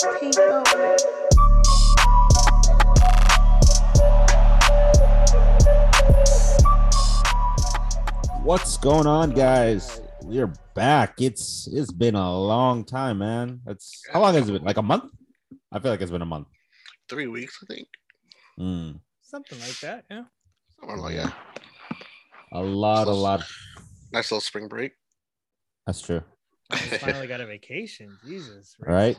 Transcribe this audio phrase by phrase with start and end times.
[0.00, 0.96] Take over.
[8.42, 10.00] What's going on, guys?
[10.22, 11.20] We're back.
[11.20, 13.60] It's it's been a long time, man.
[13.66, 14.64] It's how long has it been?
[14.64, 15.12] Like a month?
[15.70, 16.48] I feel like it's been a month.
[17.08, 17.88] Three weeks, I think.
[18.58, 20.24] Mm, Something like that, yeah.
[20.80, 21.34] Something like that.
[22.52, 23.44] a lot, a lot.
[24.12, 24.92] Nice little spring break.
[25.86, 26.22] That's true.
[26.70, 28.16] I finally got a vacation.
[28.24, 28.76] Jesus.
[28.80, 29.18] Right?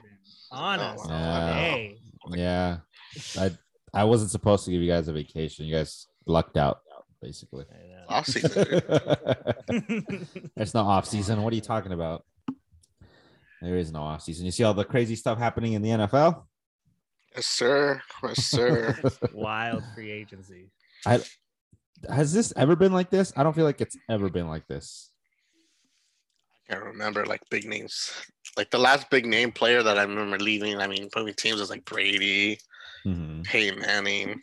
[0.52, 1.05] Honest.
[1.05, 1.54] Oh, wow.
[1.54, 1.98] Hey.
[2.30, 2.78] Yeah,
[3.38, 3.52] I
[3.94, 5.66] I wasn't supposed to give you guys a vacation.
[5.66, 6.82] You guys lucked out,
[7.22, 7.66] basically.
[8.08, 8.82] Off season.
[10.56, 11.42] There's no off season.
[11.42, 12.26] What are you talking about?
[13.62, 14.45] There is no off season.
[14.45, 16.44] You see all the crazy stuff happening in the NFL?
[17.36, 18.02] yes, sir.
[18.23, 18.98] Yes, sir.
[19.34, 20.72] Wild free agency.
[21.06, 21.22] I
[22.09, 23.31] has this ever been like this?
[23.36, 25.11] I don't feel like it's ever been like this.
[26.71, 28.11] I remember like big names.
[28.57, 31.69] Like the last big name player that I remember leaving, I mean, probably teams was
[31.69, 32.59] like Brady,
[33.05, 33.44] Mhm.
[33.44, 34.41] Peyton Manning.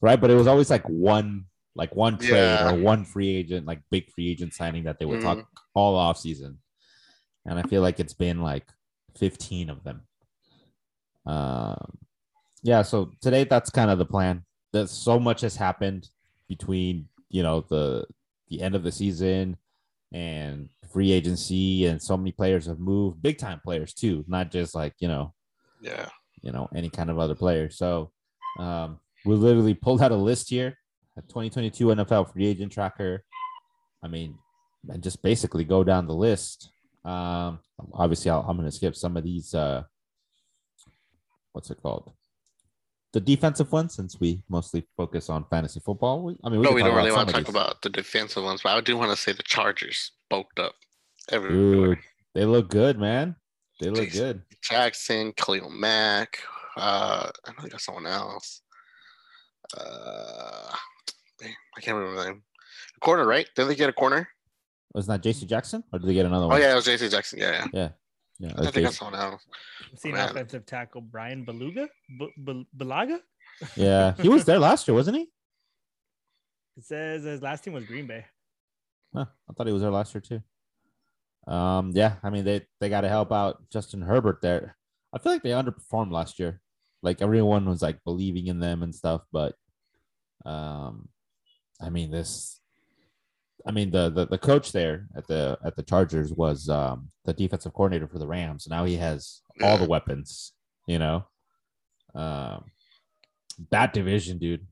[0.00, 2.70] Right, but it was always like one, like one trade Yeah.
[2.72, 5.46] or one free agent, like big free agent signing that they would talk Mhm.
[5.74, 6.58] all off season.
[7.46, 8.66] And I feel like it's been like
[9.16, 10.06] 15 of them.
[11.26, 11.98] Um,
[12.62, 12.82] yeah.
[12.82, 14.44] So today, that's kind of the plan.
[14.72, 16.08] That so much has happened
[16.48, 18.06] between you know the
[18.48, 19.56] the end of the season
[20.12, 24.74] and free agency, and so many players have moved, big time players too, not just
[24.74, 25.32] like you know
[25.80, 26.08] Yeah.
[26.42, 27.70] you know any kind of other player.
[27.70, 28.10] So
[28.58, 30.76] um, we literally pulled out a list here,
[31.16, 33.24] a 2022 NFL free agent tracker.
[34.02, 34.36] I mean,
[34.88, 36.70] and just basically go down the list.
[37.04, 37.60] Um,
[37.94, 39.54] obviously, I'll, I'm going to skip some of these.
[39.54, 39.84] Uh,
[41.52, 42.12] what's it called?
[43.12, 46.22] The defensive ones, since we mostly focus on fantasy football.
[46.22, 48.62] We, I mean, we no, we don't really want to talk about the defensive ones,
[48.62, 50.74] but I do want to say the Chargers bulked up
[51.30, 51.96] everywhere.
[51.96, 51.98] Dude,
[52.34, 53.36] they look good, man.
[53.80, 54.12] They look Jeez.
[54.12, 54.42] good.
[54.62, 56.38] Jackson, Khalil Mack.
[56.76, 58.62] Uh, I know they got someone else.
[59.76, 60.74] Uh,
[61.38, 62.42] dang, I can't remember the name.
[63.00, 63.46] Corner, right?
[63.56, 64.28] Did they get a corner?
[64.94, 66.60] Was not that JC Jackson, or did they get another Oh one?
[66.60, 67.38] yeah, it was JC Jackson.
[67.38, 67.66] Yeah, yeah.
[67.72, 67.88] yeah.
[68.50, 68.98] I think they got JC.
[68.98, 69.42] someone else.
[69.90, 70.28] I'm seeing Man.
[70.30, 71.88] offensive tackle Bryan Bulaga.
[72.18, 73.20] B- B- Balaga?
[73.76, 75.28] Yeah, he was there last year, wasn't he?
[76.74, 78.24] It says his last team was Green Bay.
[79.14, 80.42] Huh, I thought he was there last year too.
[81.52, 84.74] Um, yeah, I mean they they got to help out Justin Herbert there.
[85.12, 86.62] I feel like they underperformed last year.
[87.02, 89.54] Like everyone was like believing in them and stuff, but
[90.46, 91.10] um,
[91.78, 92.58] I mean this.
[93.66, 97.32] I mean the the, the coach there at the at the Chargers was um the
[97.32, 98.66] defensive coordinator for the Rams.
[98.68, 100.52] Now he has all the weapons.
[100.86, 101.24] You know,
[102.14, 102.64] um,
[103.70, 104.66] that division, dude.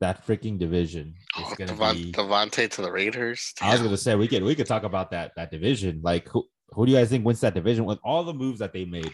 [0.00, 2.12] That freaking division is Oh, gonna Devon, be.
[2.12, 3.52] Davante to the Raiders.
[3.60, 6.00] I was gonna say we could we could talk about that that division.
[6.04, 8.72] Like who who do you guys think wins that division with all the moves that
[8.72, 9.12] they made?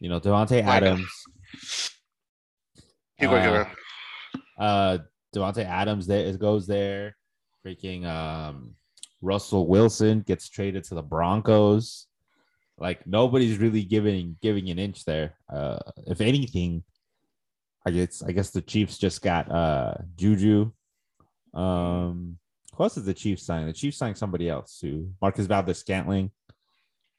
[0.00, 1.10] You know, Davante Like, Adams,
[3.20, 3.66] Keep going, keep uh, going.
[4.58, 4.98] uh
[5.34, 7.16] Davante Adams there is goes there.
[7.66, 8.74] Freaking um
[9.20, 12.06] Russell Wilson gets traded to the Broncos.
[12.78, 15.34] Like nobody's really giving giving an inch there.
[15.52, 16.84] Uh if anything,
[17.86, 20.70] I guess I guess the Chiefs just got uh Juju.
[21.54, 22.38] Um
[22.74, 23.66] who else is the Chiefs signing?
[23.66, 25.12] The Chiefs signed somebody else too.
[25.20, 26.30] Marquez Valdes-Scantling.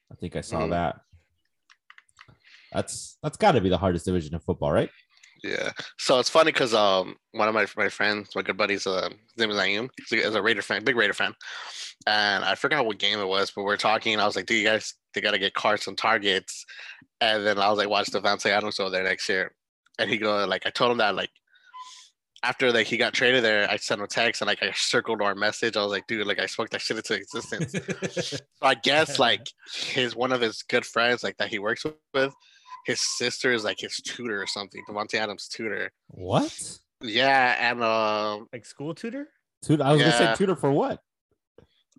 [0.09, 0.69] I think I saw Mhm.
[0.69, 1.01] that.
[2.71, 4.89] That's that's got to be the hardest division of football, right?
[5.44, 5.72] Yeah.
[5.97, 9.38] So it's funny because um one of my my friends, my good buddies, uh, his
[9.38, 9.89] name is Naeem.
[10.09, 11.33] He's a, Raider fan, big Raider fan,
[12.07, 14.13] and I forgot what game it was, but we are talking.
[14.13, 16.66] And I was like, "Do you guys they got to get Carson targets?"
[17.22, 19.53] And then I was like, "Watch Davante Adams over there next year,"
[19.97, 21.31] and he go like, I told him that like
[22.44, 25.21] after like he got traded there, I sent him a text and like I circled
[25.21, 25.75] our message.
[25.75, 27.75] I was like, "Dude, like I spoke that shit into existence."
[28.59, 32.33] So I guess like his one of his good friends, like that he works with,
[32.85, 34.81] his sister is like his tutor or something.
[34.90, 35.91] Davante Adams' tutor.
[36.07, 36.53] What?
[37.01, 39.28] Yeah, and um, like school tutor?
[39.63, 41.00] Tutor, I was gonna say tutor for what?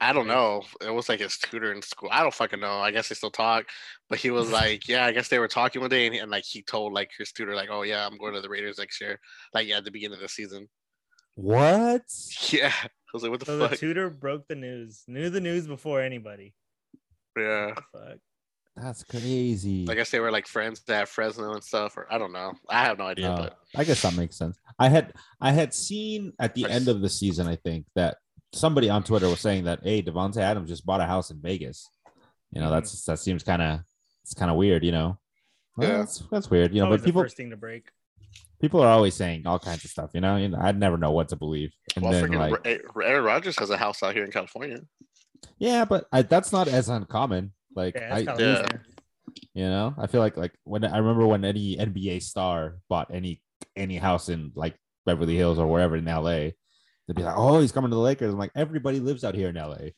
[0.03, 0.63] I don't know.
[0.81, 2.09] It was like his tutor in school.
[2.11, 2.79] I don't fucking know.
[2.81, 3.67] I guess they still talk,
[4.09, 6.45] but he was like, yeah, I guess they were talking one day, and, and like
[6.45, 9.21] he told like his tutor, like, oh yeah, I'm going to the Raiders next year.
[9.53, 10.69] Like yeah, at the beginning of the season.
[11.37, 12.03] What?
[12.53, 13.79] Yeah, I was like, what the So the fuck?
[13.79, 15.03] tutor broke the news.
[15.07, 16.55] Knew the news before anybody.
[17.37, 18.19] yeah, Fuck.
[18.81, 19.87] That's crazy.
[19.89, 22.53] I guess they were like friends at Fresno and stuff, or I don't know.
[22.69, 24.59] I have no idea, Uh, but I guess that makes sense.
[24.79, 28.17] I had I had seen at the end of the season, I think that
[28.53, 31.89] somebody on Twitter was saying that hey, Davante Adams just bought a house in Vegas.
[32.53, 32.71] You know, Mhm.
[32.73, 33.81] that's that seems kind of
[34.25, 34.85] it's kind of weird.
[34.85, 35.19] You know,
[35.77, 35.97] Well, Yeah.
[35.99, 36.73] that's that's weird.
[36.75, 37.91] You know, Always but the people first thing to break.
[38.61, 40.11] people are always saying all kinds of stuff.
[40.15, 41.73] You know, and I'd never know what to believe.
[41.97, 42.53] And well, then like,
[42.95, 44.81] Ra- Aaron Rodgers has a house out here in California.
[45.59, 47.53] yeah, but I, that's not as uncommon.
[47.75, 48.67] Like Yeah, I, yeah.
[49.55, 53.41] You know, I feel like like when I remember when any NBA star bought any
[53.77, 54.75] any house in like
[55.07, 56.51] Beverly Hills or wherever in LA,
[57.07, 59.49] they'd be like, "Oh, he's coming to the Lakers." I'm like, everybody lives out here
[59.49, 59.91] in LA,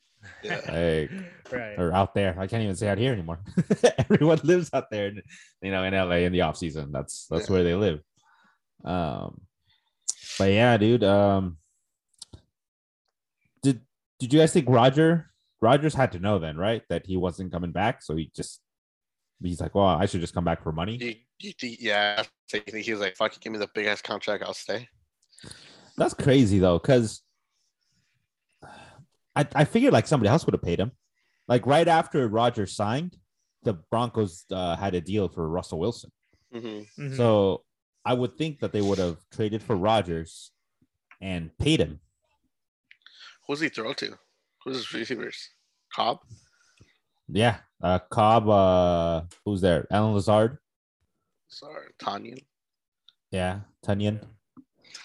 [0.42, 0.56] Yeah.
[0.68, 1.10] like
[1.50, 1.78] right.
[1.78, 2.36] or out there.
[2.38, 3.40] I can't even say out here anymore.
[3.98, 5.22] Everyone lives out there, in-
[5.62, 6.92] you know, in LA in the off season.
[6.92, 7.52] That's that's Yeah.
[7.54, 8.00] where they live.
[8.84, 9.40] Um,
[10.38, 11.04] but yeah, dude.
[11.04, 11.56] Um,
[13.62, 13.80] did
[14.18, 15.30] did you guys think Roger
[15.62, 18.02] Rodgers had to know then, right, that he wasn't coming back?
[18.02, 18.60] So he just
[19.40, 20.96] he's like, well, I should just come back for money.
[21.40, 22.22] You, you yeah.
[22.48, 24.54] So you think he was like, "Fuck, you give me the big ass contract, I'll
[24.54, 24.88] stay."
[25.96, 27.22] That's crazy though, because
[29.34, 30.92] I, I figured like somebody else would have paid him.
[31.48, 33.16] Like right after Rodgers signed,
[33.62, 36.10] the Broncos uh, had a deal for Russell Wilson.
[36.52, 37.16] hmm Mhm.
[37.16, 37.64] So
[38.04, 40.50] I would think that they would have traded for Rodgers
[41.20, 42.00] and paid him.
[43.46, 44.18] Who's he throw to?
[44.64, 45.50] Who's his receivers?
[45.94, 46.18] Cobb.
[47.28, 47.58] Yeah.
[47.82, 49.86] Uh Cobb, uh who's there?
[49.90, 50.58] Allen Lazard.
[51.48, 52.44] Sorry, Tonyan.
[53.30, 54.22] Yeah, Tonyan.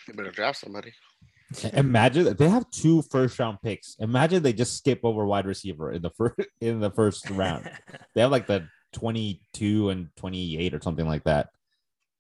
[0.08, 0.94] You better draft somebody.
[1.74, 3.96] Imagine they have two first round picks.
[4.00, 7.70] Imagine they just skip over wide receiver in the first in the first round.
[8.16, 11.50] They have like the 22 and 28 or something like that.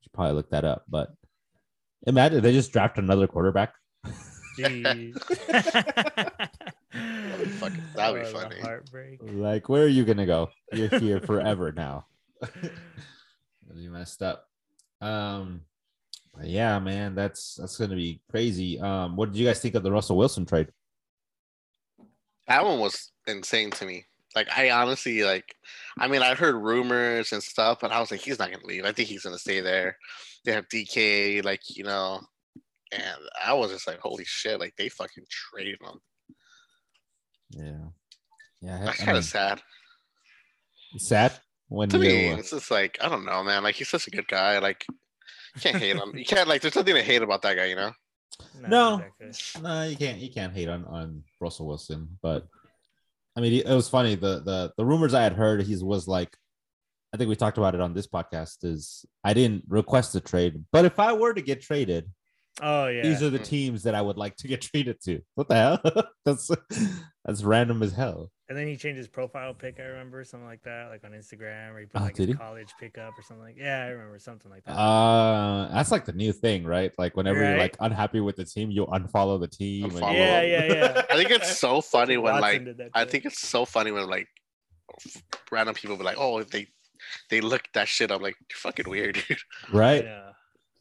[0.01, 1.09] Should probably look that up, but
[2.05, 3.73] imagine they just draft another quarterback.
[7.37, 7.39] Jeez.
[7.39, 8.59] That'd be fucking- that'd be funny.
[8.61, 9.19] Heartbreak.
[9.21, 10.49] Like, where are you gonna go?
[10.73, 12.05] You're here forever now.
[13.75, 14.47] you messed up.
[15.01, 15.61] Um,
[16.35, 18.79] but yeah, man, that's that's gonna be crazy.
[18.79, 20.67] Um, what did you guys think of the Russell Wilson trade?
[22.47, 24.05] That one was insane to me.
[24.35, 25.55] Like I honestly like
[25.99, 28.85] I mean I've heard rumors and stuff, but I was like, he's not gonna leave.
[28.85, 29.97] I think he's gonna stay there.
[30.45, 32.21] They have DK, like, you know,
[32.91, 33.03] and
[33.45, 35.99] I was just like, holy shit, like they fucking traded him.
[37.51, 37.77] Yeah,
[38.61, 39.61] yeah, That's I kind mean, of sad.
[40.97, 41.33] sad
[41.69, 42.03] when To you.
[42.03, 43.63] me, uh, it's just like, I don't know, man.
[43.63, 44.59] Like he's such a good guy.
[44.59, 46.15] Like you can't hate him.
[46.15, 47.91] You can't like there's nothing to hate about that guy, you know?
[48.67, 49.01] No.
[49.21, 49.61] exactly.
[49.61, 50.17] No, you can't.
[50.19, 52.47] You can't hate on on Russell Wilson, but
[53.35, 54.15] I mean, it was funny.
[54.15, 56.35] The the the rumors I had heard, he was like,
[57.13, 58.57] I think we talked about it on this podcast.
[58.63, 62.09] Is I didn't request a trade, but if I were to get traded,
[62.61, 63.03] Oh yeah.
[63.03, 65.21] these are the teams that I would like to get traded to.
[65.35, 66.03] What the hell?
[66.25, 66.49] that's
[67.25, 68.31] that's random as hell.
[68.49, 69.77] And then he changed his profile pic.
[69.79, 72.35] I remember something like that, like on Instagram, or he put Oh, like did his
[72.37, 72.39] he?
[72.39, 73.57] college pickup or something like.
[73.57, 74.71] Yeah, I remember something like that.
[74.71, 76.91] Uh, that's like the new thing, right?
[76.97, 79.89] Like whenever you're like unhappy with the team, you unfollow the team.
[79.91, 81.01] Unfollow you- yeah, yeah, yeah.
[81.11, 84.27] I think it's so funny when Watson like I think it's so funny when like
[85.51, 86.67] random people be like, oh, they
[87.29, 88.11] they look that shit.
[88.11, 89.37] I'm like, you're fucking weird, dude.
[89.71, 90.29] right, Yeah.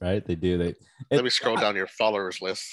[0.01, 0.25] Right.
[0.25, 0.59] They do.
[0.59, 0.75] They.
[1.11, 2.65] Let it- me scroll down your followers list.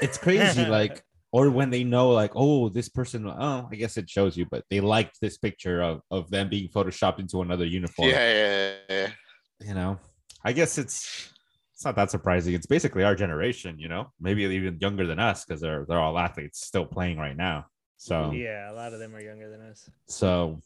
[0.00, 4.08] it's crazy like or when they know like oh this person oh i guess it
[4.08, 8.08] shows you but they liked this picture of, of them being photoshopped into another uniform
[8.08, 8.96] Yeah, yeah, yeah,
[9.60, 9.66] yeah.
[9.68, 9.98] you know
[10.44, 11.32] i guess it's
[11.74, 15.44] it's not that surprising it's basically our generation you know maybe even younger than us
[15.44, 17.66] because they're they're all athletes still playing right now
[17.96, 19.90] so yeah, a lot of them are younger than us.
[20.06, 20.62] so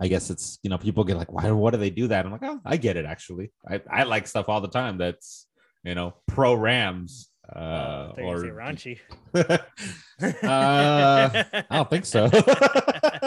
[0.00, 2.24] i guess it's you know people get like why what do they do that?
[2.26, 3.52] I'm like oh i get it actually.
[3.68, 5.46] I, I like stuff all the time that's
[5.84, 8.98] you know pro rams uh Uh, I or raunchy.
[10.22, 12.30] Uh, I don't think so.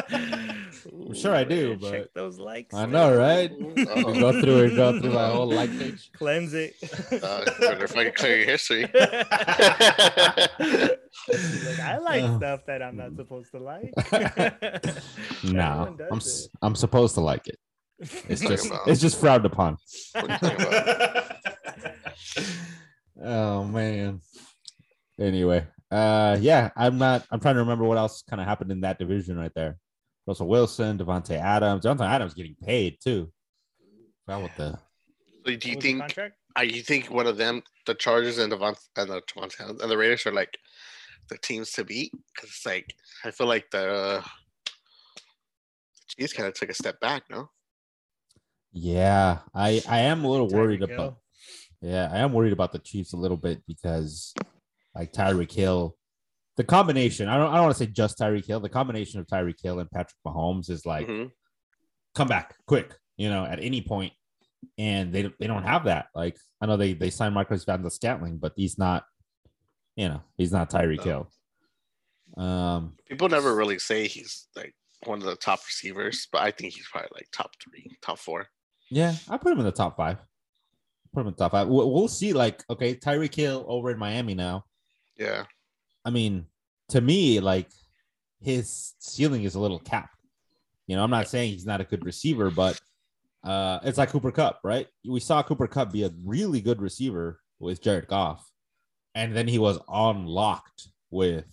[0.10, 2.74] I'm sure I do, Ooh, but check those likes.
[2.74, 3.52] I know, right?
[3.52, 4.14] Oh.
[4.18, 6.10] Go through it, go through my whole like page.
[6.18, 6.74] Cleanse it.
[7.22, 8.84] Uh, better fucking clear your history.
[8.94, 8.94] Like,
[11.82, 12.38] I like Uh.
[12.38, 13.92] stuff that I'm not supposed to like.
[15.44, 16.52] No, I'm s- it.
[16.62, 17.60] I'm supposed to like it.
[18.30, 19.78] It's just about- it's just frowned upon.
[23.16, 23.62] What are you talking about?
[23.62, 24.22] oh man.
[25.20, 27.26] Anyway, uh, yeah, I'm not.
[27.32, 29.78] I'm trying to remember what else kind of happened in that division right there.
[30.28, 31.86] Russell Wilson, Davante Adams.
[31.86, 33.32] Davante Adams getting paid too.
[34.26, 34.80] Forgot what the
[35.46, 36.36] So do you What was the think contract?
[36.58, 39.92] uh, you think one of them, the Chargers and the Devont- and the Davante and
[39.92, 40.58] the Raiders are like
[41.30, 42.12] the teams to beat?
[42.34, 42.94] Because it's like
[43.24, 44.24] I feel like the uh,
[46.08, 47.50] Chiefs kind of took a step back, no?
[48.74, 51.18] Yeah, I I am a little worried about.
[51.86, 54.34] Yeah, I am worried about the Chiefs a little bit because,
[54.96, 55.96] like Tyreek Hill,
[56.58, 57.28] the combination.
[57.30, 57.50] I don't.
[57.52, 58.60] I don't want to say just Tyreek Hill.
[58.60, 61.32] The combination of Tyreek Hill and Patrick Mahomes is like Mhm.
[62.16, 62.96] come back quick.
[63.18, 64.14] You know, at any point,
[64.80, 66.08] and they don't- they don't have that.
[66.16, 69.06] Like I know they they signed Marquez Van Scantling, but he's not.
[69.96, 71.04] You know, he's not Tyreek No.
[71.04, 72.44] Hill.
[72.44, 74.74] Um, People never really say he's like
[75.04, 78.48] one of the top receivers, but I think he's probably like top three, top four.
[78.90, 80.18] Yeah, I put him in the top five.
[81.16, 81.70] Put him in top five.
[81.70, 82.34] We'll, we'll see.
[82.34, 84.66] Like, okay, Tyreek Hill over in Miami now.
[85.18, 85.46] Yeah.
[86.04, 86.46] I mean,
[86.90, 87.70] to me, like
[88.42, 90.20] his ceiling is a little capped.
[90.88, 92.80] You know, I'm not saying he's not a good receiver, but
[93.46, 94.88] uh, it's like Cooper Kupp, right?
[95.08, 98.52] We saw Cooper Kupp be a really good receiver with Jared Goff,
[99.16, 101.46] and then he was unlocked with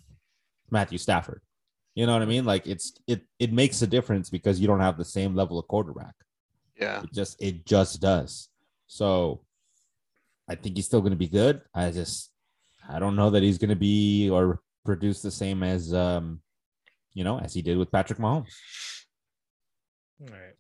[0.71, 1.41] Matthew Stafford.
[1.95, 2.45] You know what I mean?
[2.45, 5.69] Like it's it it makes a difference because you don't have the same level of
[5.69, 6.15] quarterback.
[6.79, 7.03] Yeah.
[7.03, 8.49] It just it just does.
[8.87, 9.43] So
[10.53, 11.63] I think he's still going to be good.
[11.75, 12.31] I just
[12.89, 16.41] I don't know that he's going to be or produce the same as um
[17.15, 18.53] you know as he did with Patrick Mahomes.
[20.21, 20.57] All right.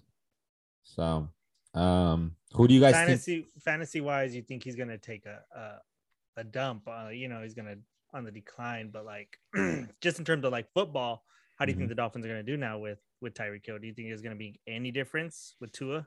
[0.83, 1.29] So
[1.75, 3.07] um who do you guys think?
[3.09, 6.89] fantasy fantasy wise, you think he's gonna take a a, a dump?
[6.89, 7.77] Uh, you know, he's gonna
[8.15, 9.37] on the decline, but like
[10.01, 11.25] just in terms of like football,
[11.59, 13.79] how do you think the Dolphins are gonna do now with with Tyreek Hill?
[13.79, 16.07] Do you think there's gonna be any difference with Tua?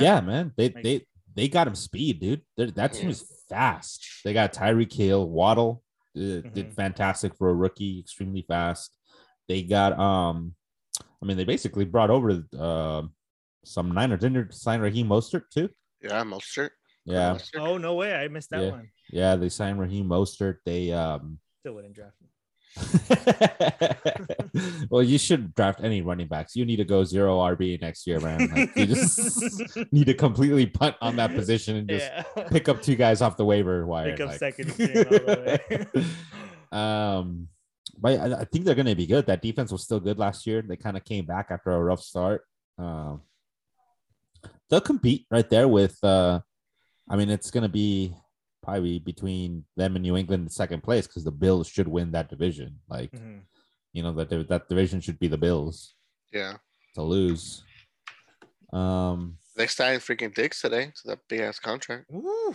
[0.00, 0.52] Yeah, man.
[0.56, 2.42] They Like- they they got him speed, dude.
[2.56, 3.10] They're, that team Yeah.
[3.10, 4.06] is fast.
[4.24, 5.82] They got Tyreek Hill, Waddle
[6.16, 6.74] uh, did Mhm.
[6.74, 8.96] fantastic for a rookie, extremely fast.
[9.48, 10.54] They got um,
[11.22, 13.02] I mean, they basically brought over uh,
[13.64, 14.20] some Niners.
[14.20, 15.68] Didn't they sign Raheem Mostert too?
[16.00, 16.22] Yeah.
[16.24, 16.70] Mostert.
[17.04, 18.14] Yeah, Oh no way!
[18.14, 18.70] I missed that Yeah.
[18.70, 18.90] one.
[19.10, 19.36] yeah.
[19.36, 20.56] They signed Raheem Mostert.
[20.64, 21.38] They um.
[21.60, 22.28] Still wouldn't draft him.
[24.90, 26.56] well, you should draft any running backs.
[26.56, 28.48] You need to go zero RB next year, man.
[28.54, 32.44] Like, you just need to completely punt on that position and just yeah.
[32.50, 34.12] pick up two guys off the waiver wire.
[34.12, 35.60] Pick up like- second all the
[36.72, 36.78] way.
[36.78, 37.48] um,
[37.98, 39.26] but I, I think they're going to be good.
[39.26, 40.62] That defense was still good last year.
[40.62, 42.44] They kind of came back after a rough start.
[42.78, 43.22] Um,
[44.68, 46.02] they'll compete right there with.
[46.02, 46.40] Uh,
[47.08, 48.14] I mean, it's going to be
[48.66, 52.28] probably between them and New England in second place because the Bills should win that
[52.28, 52.70] division.
[52.88, 53.42] Like Mhm.
[53.94, 55.94] you know that that division should be the Bills
[56.32, 56.54] Yeah.
[56.96, 57.62] to lose.
[58.72, 62.06] Um, They signed freaking Diggs today to that big ass contract.
[62.10, 62.54] Woo.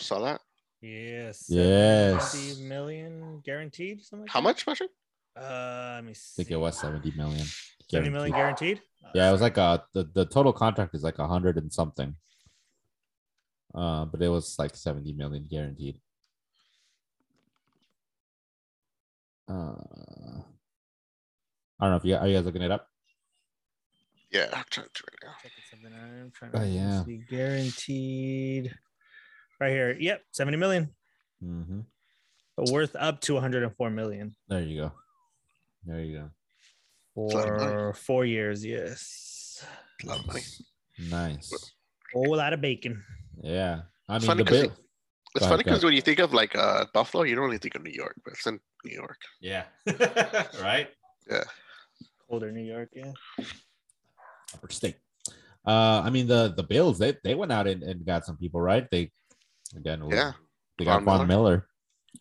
[0.00, 0.40] Saw that?
[0.80, 1.44] Yes.
[1.48, 2.32] Yes.
[2.32, 4.02] 70 million guaranteed.
[4.02, 4.44] Something like How that?
[4.48, 4.88] much, Marshall?
[5.36, 6.20] Uh, let me see.
[6.20, 6.36] I see.
[6.44, 7.46] think it was seventy million.
[7.90, 8.76] 70 million guaranteed.
[8.78, 9.14] guaranteed.
[9.14, 12.16] Yeah, it was like a the, the total contract is like a hundred and something.
[13.74, 16.00] Uh, but it was like 70 million guaranteed.
[19.48, 20.42] Uh,
[21.78, 22.86] I don't know if you are you guys looking it up.
[24.30, 25.32] Yeah, I'm trying to right now.
[25.42, 26.20] checking something out.
[26.22, 27.04] I'm trying Oh, to yeah.
[27.04, 27.20] see.
[27.28, 28.74] guaranteed.
[29.60, 29.96] Right here.
[29.98, 30.88] Yep, 70 million.
[31.44, 31.80] Mm-hmm.
[32.56, 34.92] But worth up to 104 million There you go.
[35.84, 36.30] There you go.
[37.16, 37.72] a lot of money.
[37.72, 38.64] for four years.
[38.64, 39.64] Yes.
[40.04, 40.42] A lot of money.
[41.10, 41.72] Nice.
[42.12, 43.02] Whole lot of bacon.
[43.42, 43.82] Yeah.
[44.08, 44.76] I It's mean funny the 'cause bill.
[45.36, 47.82] It's funny because when you think of like uh Buffalo, you don't really think of
[47.82, 49.18] New York, but it's in New York.
[49.40, 49.64] Yeah.
[50.60, 50.88] right.
[51.30, 51.44] Yeah.
[52.28, 52.88] Colder New York.
[52.92, 53.12] Yeah.
[54.54, 54.96] Upper state.
[55.66, 58.60] Uh, I mean the the Bills they they went out and, and got some people
[58.60, 58.88] right.
[58.90, 59.12] They
[59.76, 60.32] again Yeah.
[60.78, 61.66] they got Von Von Miller.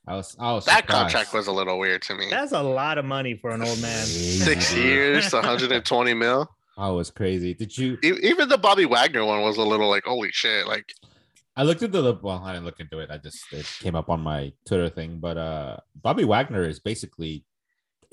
[0.08, 1.02] I was I was That surprised.
[1.14, 2.28] contract was a little weird to me.
[2.30, 4.06] That's a lot of money for an old man.
[4.06, 6.48] Six years, 120 mil.
[6.80, 7.54] I was crazy.
[7.54, 7.98] Did you?
[8.02, 10.66] Even the Bobby Wagner one was a little like, holy shit!
[10.66, 10.94] Like,
[11.58, 12.14] I looked into the.
[12.14, 13.12] Well, I didn't look into it.
[13.12, 15.20] I just it came up on my Twitter thing.
[15.20, 17.46] But uh, Bobby Wagner is basically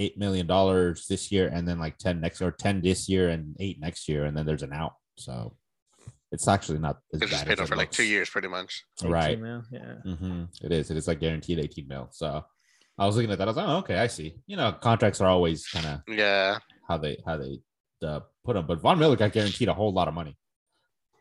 [0.01, 3.55] eight million dollars this year, and then like ten next, or ten this year and
[3.61, 4.95] eight next year, and then there's an out.
[5.17, 5.55] So
[6.33, 8.11] it's actually not as it's just bad paid as off it for like two looks.
[8.11, 8.83] years, pretty much.
[9.05, 9.41] Right.
[9.41, 9.95] mil, Yeah.
[10.05, 10.45] Mm-hmm.
[10.63, 10.91] It is.
[10.91, 12.09] It is like guaranteed 18 mil.
[12.11, 12.45] So
[12.99, 13.47] I was looking at that.
[13.47, 14.35] I was like, oh, okay, I see.
[14.49, 16.59] You know, contracts are always kind of Yeah,
[16.89, 17.61] how they how they
[18.03, 18.67] uh, put him.
[18.67, 20.37] But Von Miller got guaranteed a whole lot of money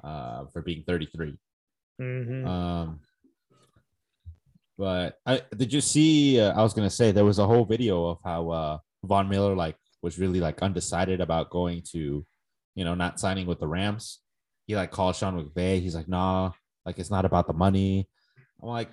[0.03, 1.37] uh, for being 33.
[2.01, 2.45] Mhm.
[2.45, 2.99] Um,
[4.77, 6.39] but I did you see?
[6.39, 9.55] Uh, I was gonna say there was a whole video of how uh, Von Miller
[9.55, 12.25] like was really like undecided about going to,
[12.75, 14.19] you know, not signing with the Rams.
[14.67, 15.81] He like called Sean McVay.
[15.81, 16.51] He's like, nah,
[16.85, 18.07] like it's not about the money.
[18.61, 18.91] I'm like,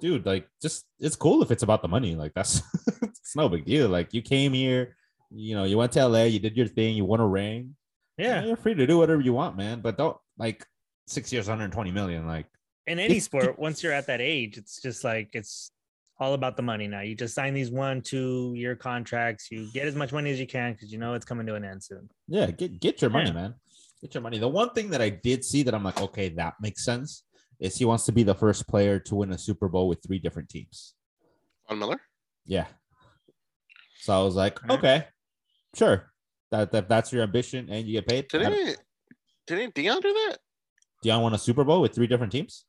[0.00, 2.14] dude, like just it's cool if it's about the money.
[2.14, 2.62] Like that's
[3.02, 3.88] it's no big deal.
[3.88, 4.96] Like you came here,
[5.30, 7.76] you know, you went to LA, you did your thing, you won a ring.
[8.18, 8.44] yeah.
[8.44, 9.80] you're free to do whatever you want, man.
[9.80, 10.66] But don't like
[11.06, 12.26] six years, 120 million.
[12.26, 12.46] Like
[12.86, 15.70] In any sport, once you're at that age, it's just like it's
[16.20, 17.00] all about the money now.
[17.00, 19.48] You just sign these one, two year contracts.
[19.50, 21.64] You get as much money as you can because you know it's coming to an
[21.64, 22.08] end soon.
[22.28, 23.32] Yeah, get get your money, Yeah.
[23.34, 23.54] man.
[24.00, 24.38] Get your money.
[24.38, 27.24] The one thing that I did see that I'm like, okay, that makes sense,
[27.58, 30.18] is he wants to be the first player to win a Super Bowl with three
[30.18, 30.94] different teams.
[31.68, 32.00] Von Miller.
[32.44, 32.66] Yeah.
[34.00, 35.06] So I was like, Okay.
[35.74, 36.10] Sure.
[36.50, 38.28] That, that that's your ambition and you get paid.
[38.28, 38.78] Didn't
[39.46, 40.38] didn't Deion do that?
[41.04, 42.64] Deion won a Super Bowl with three different teams.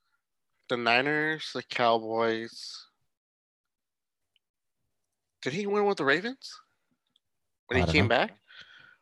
[0.69, 2.85] The Niners, the Cowboys.
[5.41, 6.51] Did he win with the Ravens
[7.67, 8.09] when I he came know.
[8.09, 8.31] back,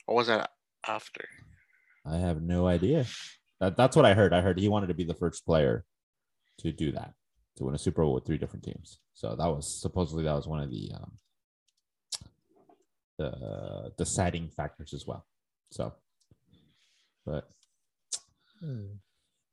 [0.07, 0.51] or was that
[0.85, 1.25] after?
[2.05, 3.05] I have no idea.
[3.61, 4.33] That, that's what I heard.
[4.33, 5.85] I heard he wanted to be the first player
[6.59, 7.13] to do that,
[7.55, 8.99] to win a Super Bowl with three different teams.
[9.13, 11.13] So that was supposedly that was one of the um,
[13.17, 15.25] the deciding factors as well.
[15.71, 15.93] So
[17.25, 17.47] But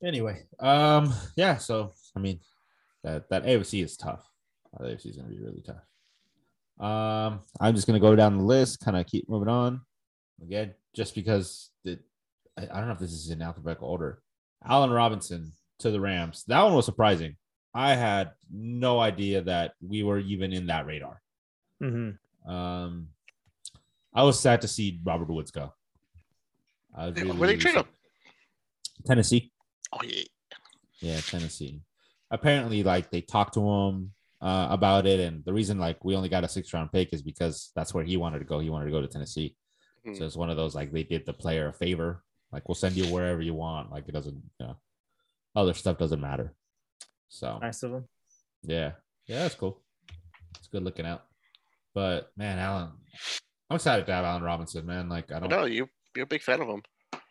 [0.05, 1.57] anyway, um, yeah.
[1.57, 2.40] So I mean,
[3.05, 4.26] that that AFC is tough.
[4.79, 5.85] Uh, The AFC is gonna be really tough.
[6.79, 9.81] Um, I'm just gonna go down the list, kind of keep moving on.
[10.43, 11.99] Again, just because the
[12.59, 14.23] I, I don't know if this is in alphabetical order.
[14.64, 16.45] Allen Robinson to the Rams.
[16.49, 17.37] That one was surprising.
[17.75, 21.23] I had no idea that we were even in that radar.
[21.81, 22.11] hmm
[22.47, 23.09] Um,
[24.14, 25.73] I was sad to see Robert Woods go.
[26.97, 27.85] I was really, where they really trade him?
[29.07, 29.52] Tennessee.
[29.93, 30.23] Oh yeah.
[31.00, 31.81] Yeah, Tennessee.
[32.31, 36.29] Apparently, like they talked to him uh, about it, and the reason like we only
[36.29, 38.59] got a six round pick is because that's where he wanted to go.
[38.59, 39.57] He wanted to go to Tennessee.
[40.05, 40.14] Hmm.
[40.14, 42.23] So it's one of those like they did the player a favor.
[42.52, 43.90] Like we'll send you wherever you want.
[43.90, 44.76] Like it doesn't, you know,
[45.55, 46.52] other stuff doesn't matter.
[47.29, 48.05] So Nice of him.
[48.62, 48.93] yeah,
[49.26, 49.81] yeah, that's cool.
[50.59, 51.25] It's good looking out.
[51.95, 52.90] But man, Allen,
[53.71, 54.85] I'm excited to have Allen Robinson.
[54.85, 55.49] Man, like I don't.
[55.49, 55.89] know you.
[56.17, 56.83] You're a big fan of him.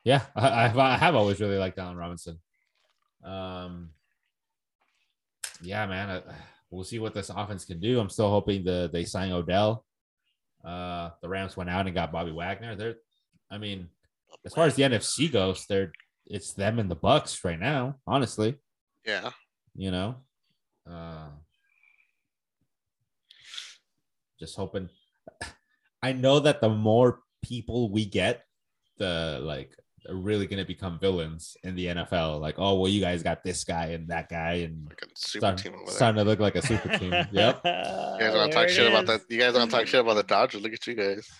[0.05, 2.39] Yeah, I, I, have, I have always really liked Allen Robinson.
[3.23, 3.89] Um,
[5.61, 6.21] yeah, man, I,
[6.71, 7.99] we'll see what this offense can do.
[7.99, 9.85] I'm still hoping the they sign Odell.
[10.63, 12.75] Uh, the Rams went out and got Bobby Wagner.
[12.75, 12.95] They're,
[13.51, 13.89] I mean,
[14.45, 15.91] as far as the NFC goes, they're
[16.25, 17.95] it's them and the Bucs right now.
[18.07, 18.55] Honestly,
[19.05, 19.31] Yeah.
[19.75, 20.15] you know,
[20.89, 21.27] uh,
[24.39, 24.89] just hoping.
[26.01, 28.43] I know that the more people we get,
[28.97, 29.71] the like
[30.07, 32.39] are really going to become villains in the NFL.
[32.39, 35.39] Like, oh well, you guys got this guy and that guy, and Like a super
[35.41, 35.95] starting, team over there.
[35.95, 37.11] starting to look like a super team.
[37.31, 37.61] Yep.
[37.65, 39.21] You guys want to talk shit about that?
[39.29, 40.61] You guys want to talk shit about the Dodgers?
[40.61, 41.29] Look at you guys.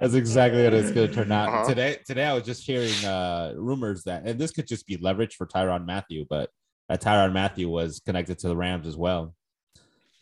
[0.00, 1.48] That's exactly what it's going to turn out.
[1.48, 1.68] Uh-huh.
[1.68, 5.36] Today, today I was just hearing uh, rumors that, and this could just be leverage
[5.36, 6.50] for Tyrann Mathieu, but
[6.90, 9.34] uh, Tyrann Mathieu was connected to the Rams as well.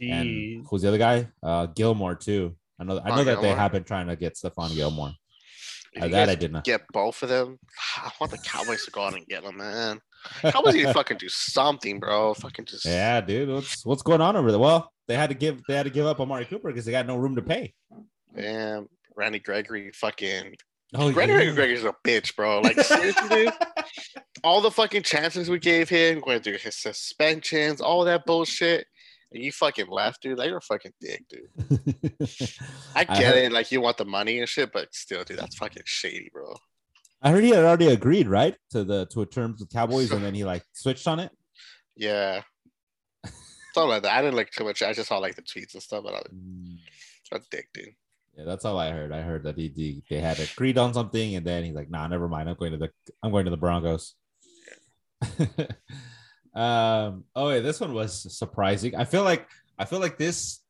[0.00, 1.28] And who's the other guy?
[1.42, 2.56] Uh, Gilmore too.
[2.78, 3.00] I know.
[3.04, 5.12] I know Stephon that they have been trying to get Stephon Gilmore.
[5.94, 6.64] If Uh, that I didn't.
[6.64, 7.58] Get both of them.
[7.96, 10.00] I want the Cowboys to go out and get them, man.
[10.42, 12.34] Cowboys need to fucking do something, bro.
[12.34, 13.48] Fucking just Yeah, dude.
[13.48, 14.60] What's what's going on over there?
[14.60, 17.06] Well, they had to give they had to give up Amari Cooper because they got
[17.06, 17.74] no room to pay.
[18.34, 20.54] Damn, Randy Gregory, fucking
[20.94, 21.52] Oh, Randy yeah.
[21.52, 22.60] Gregory's a bitch, bro.
[22.60, 23.52] Like seriously, dude.
[24.44, 28.86] All the fucking chances we gave him, going through his suspensions, all that bullshit, and
[29.34, 30.38] you fucking left, dude.
[30.38, 31.48] Like you're a fucking dick, dude.
[32.94, 35.38] I I get heard- it, like you want the money and shit, but still, dude,
[35.38, 36.54] that's fucking shady, bro.
[37.22, 40.24] I heard he had already agreed, right, to the to a terms with Cowboys, and
[40.24, 41.30] then he like switched on it.
[41.96, 42.42] Yeah.
[43.74, 44.12] Something like that.
[44.12, 44.82] I didn't like too much.
[44.82, 46.78] I just saw like the tweets and stuff, but I was Mm,
[47.50, 47.94] dick, dude.
[48.36, 49.12] Yeah, that's all I heard.
[49.12, 52.08] I heard that he, he they had agreed on something, and then he's like, "Nah,
[52.08, 52.48] never mind.
[52.48, 52.90] I'm going to the
[53.22, 54.14] I'm going to the Broncos."
[56.54, 57.24] um.
[57.34, 58.94] Oh, yeah, this one was surprising.
[58.94, 59.46] I feel like
[59.78, 60.60] I feel like this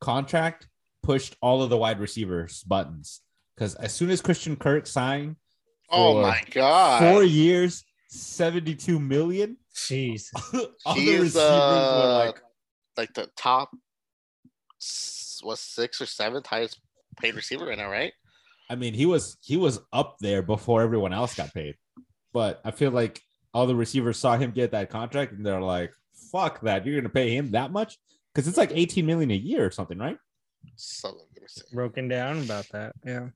[0.00, 0.68] contract
[1.02, 3.20] pushed all of the wide receivers buttons
[3.54, 5.36] because as soon as Christian Kirk signed,
[5.90, 7.00] Oh my god.
[7.00, 10.28] four years, seventy two million, Jeez.
[10.86, 12.40] all He the receivers uh, were like,
[12.96, 13.70] like the top
[15.42, 16.80] was six or seventh highest
[17.20, 18.12] paid receiver right now, right?
[18.68, 21.76] I mean, he was he was up there before everyone else got paid.
[22.32, 23.22] But I feel like
[23.56, 25.90] all the receivers saw him get that contract and they're like,
[26.30, 26.84] fuck that.
[26.84, 27.96] You're gonna pay him that much?
[28.30, 30.18] Because it's like 18 million a year or something, right?
[30.74, 31.62] So let me see.
[31.72, 32.94] Broken down about that.
[33.02, 33.28] Yeah.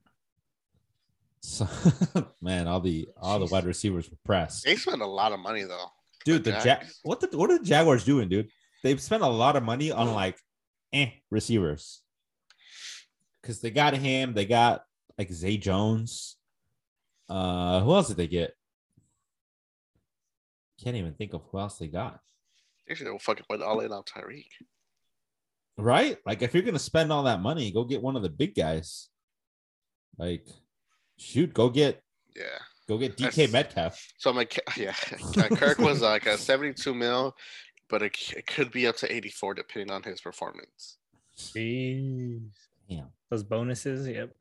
[1.40, 1.66] So
[2.42, 4.66] man, all the all the wide receivers were pressed.
[4.66, 5.86] They spent a lot of money though.
[6.26, 6.64] Dude, the Jags.
[6.64, 8.50] Jag what the what are the Jaguars doing, dude?
[8.82, 10.36] They've spent a lot of money on like
[10.92, 12.02] eh receivers.
[13.42, 14.84] Cause they got him, they got
[15.16, 16.36] like Zay Jones.
[17.26, 18.54] Uh who else did they get?
[20.82, 22.20] Can't even think of who else they got.
[22.88, 24.46] They should have fucking went all in on Tyreek.
[25.78, 26.18] Right?
[26.26, 29.08] Like if you're gonna spend all that money, go get one of the big guys.
[30.18, 30.46] Like,
[31.18, 32.02] shoot, go get
[32.36, 32.58] Yeah.
[32.88, 34.12] go get DK That's- Metcalf.
[34.18, 34.94] So my yeah,
[35.38, 37.34] uh, Kirk was like a 72 mil,
[37.88, 40.98] but it, it could be up to 84 depending on his performance.
[41.38, 42.40] Jeez.
[42.88, 43.08] Damn.
[43.30, 44.06] Those bonuses.
[44.08, 44.34] Yep.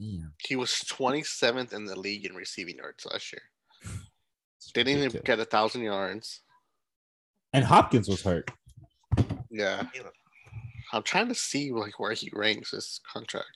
[0.00, 0.32] Damn.
[0.38, 3.42] He was 27th in the league in receiving yards last year.
[4.62, 6.40] It's Didn't even get a thousand yards.
[7.52, 8.48] And Hopkins was hurt.
[9.50, 9.82] Yeah.
[10.92, 13.48] I'm trying to see like where he ranks his contract.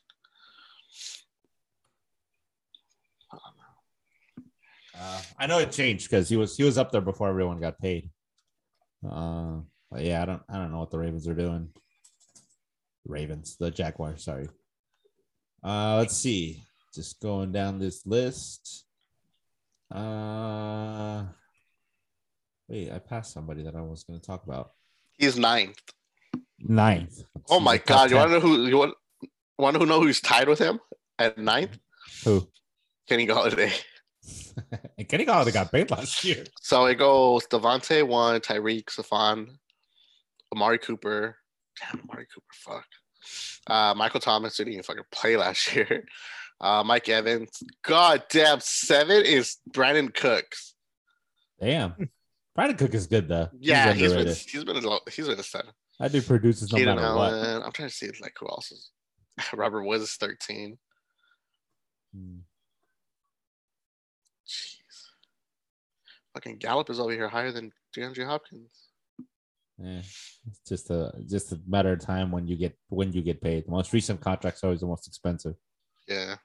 [4.99, 7.79] Uh, I know it changed because he was he was up there before everyone got
[7.79, 8.11] paid.
[9.07, 9.59] Uh,
[9.91, 11.69] but yeah, I don't I don't know what the Ravens are doing.
[13.07, 14.49] Ravens, the Jaguars, sorry.
[15.63, 16.63] Uh, let's see.
[16.95, 18.86] Just going down this list.
[19.91, 21.25] Uh,
[22.69, 24.73] wait, I passed somebody that I was going to talk about.
[25.19, 25.81] He's ninth.
[26.59, 27.23] Ninth.
[27.35, 28.11] Let's Oh my god!
[28.11, 28.95] You want to know who you want?
[29.59, 30.81] Want to know who's tied with him
[31.19, 31.79] at ninth?
[32.25, 32.49] Who?
[33.09, 33.73] Kenny Golladay.
[34.99, 36.45] and Kenny Golladay got paid last year.
[36.61, 39.49] So it goes Davante one, Tyreek, Stefon,
[40.55, 41.37] Amari Cooper.
[41.81, 42.87] Damn, Amari Cooper, fuck.
[43.67, 46.05] Uh, Michael Thomas didn't even fucking play last year.
[46.61, 47.63] Uh, Mike Evans.
[47.83, 50.75] God damn, seven is Brandin Cooks.
[51.61, 51.95] Damn.
[52.57, 53.49] Brandin Cook is good though.
[53.59, 54.51] Yeah, he's been underrated.
[54.51, 55.71] he's been a he's been a seven.
[55.99, 57.33] That dude produces no Keenan matter what.
[57.33, 58.91] I'm trying to see like who else is.
[59.55, 60.79] Robert Woods is 13.
[62.15, 62.39] Hmm.
[64.47, 64.77] Jeez.
[66.35, 68.71] Fucking Gallup is over here higher than DeAndre Hopkins.
[69.79, 73.43] Yeah, it's just a just a matter of time when you get when you get
[73.43, 73.67] paid.
[73.67, 75.55] The most recent contract's are always the most expensive.
[76.09, 76.37] Yeah.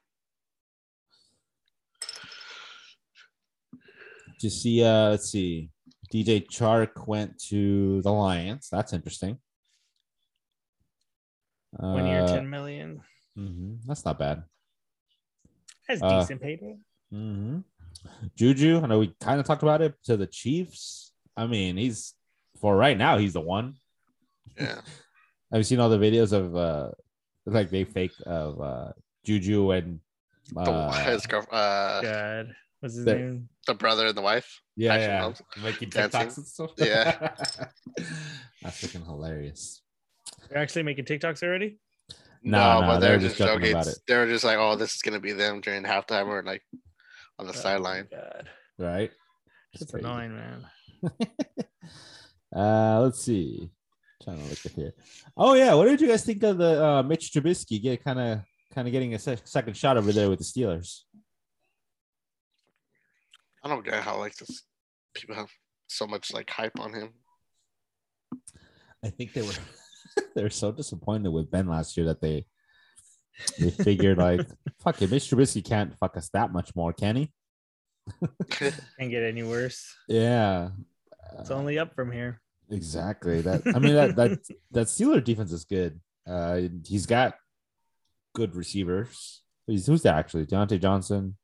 [4.41, 4.83] Did you see?
[4.83, 5.69] Uh, let's see.
[6.11, 8.69] DJ Chark went to the Lions.
[8.71, 9.37] That's interesting.
[11.77, 13.01] One year, Uh, ten million.
[13.37, 14.43] mhm, That's not bad.
[15.87, 16.77] That's uh, decent payday.
[17.11, 17.59] hmm
[18.35, 21.13] Juju, I know we kind of talked about it to the Chiefs.
[21.37, 22.15] I mean, he's
[22.59, 23.75] for right now, he's the one.
[24.57, 24.81] Yeah.
[25.51, 26.91] Have you seen all the videos of uh
[27.45, 28.91] like they fake of uh
[29.23, 29.99] Juju and
[30.51, 33.49] The, uh, his girl, uh, God, what's his the- name?
[33.67, 34.59] the brother and the wife.
[34.75, 35.41] yeah, yeah, films.
[35.63, 36.19] making Dancing.
[36.21, 36.71] TikToks and stuff.
[36.77, 37.11] Yeah.
[38.61, 39.81] that's freaking hilarious.
[40.49, 41.79] They're actually making TikToks already.
[42.43, 43.71] No, no, but they they're just just joking joking.
[43.73, 43.97] about it.
[44.07, 46.63] They're just like, oh, this is gonna be them during halftime or like
[47.39, 48.07] on the Oh sideline.
[48.11, 49.11] God, Right?
[49.73, 50.65] It's it's annoying, man.
[52.55, 53.69] uh, let's see.
[54.23, 54.93] trying to look at here.
[55.37, 58.39] Oh yeah, what did you guys think of the uh, Mitch Trubisky get kind of
[58.73, 61.01] kind of getting a sec- second shot over there with the Steelers?
[63.63, 64.63] I don't get how like this
[65.13, 65.49] people have
[65.87, 67.09] so much like hype on him.
[69.03, 69.53] I think they were
[70.35, 72.45] they were so disappointed with Ben last year that they
[73.59, 74.41] they figured like
[74.79, 77.31] fuck it, Mitch Trubisky can't fuck us that much more, can he?
[78.49, 79.95] Can't get any worse.
[80.07, 80.69] Yeah.
[81.39, 82.41] It's only up from here.
[82.69, 83.41] Exactly.
[83.41, 84.39] That I mean that that
[84.71, 85.99] that Steeler defense is good.
[86.27, 87.35] Uh he's got
[88.33, 89.43] good receivers.
[89.67, 90.45] He's, who's that actually?
[90.47, 91.37] Diontae Johnson.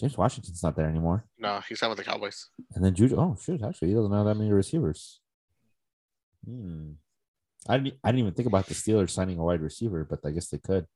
[0.00, 1.26] James Washington's not there anymore.
[1.38, 2.48] no, he's not with the Cowboys.
[2.74, 3.16] And then Juju.
[3.16, 5.20] Oh shoot, actually he doesn't have that many receivers.
[6.44, 6.92] Hmm.
[7.68, 10.30] I didn't I didn't even think about the Steelers signing a wide receiver, but I
[10.30, 10.86] guess they could.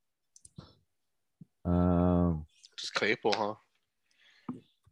[1.64, 2.46] Um
[2.78, 3.54] Just Claypool, huh?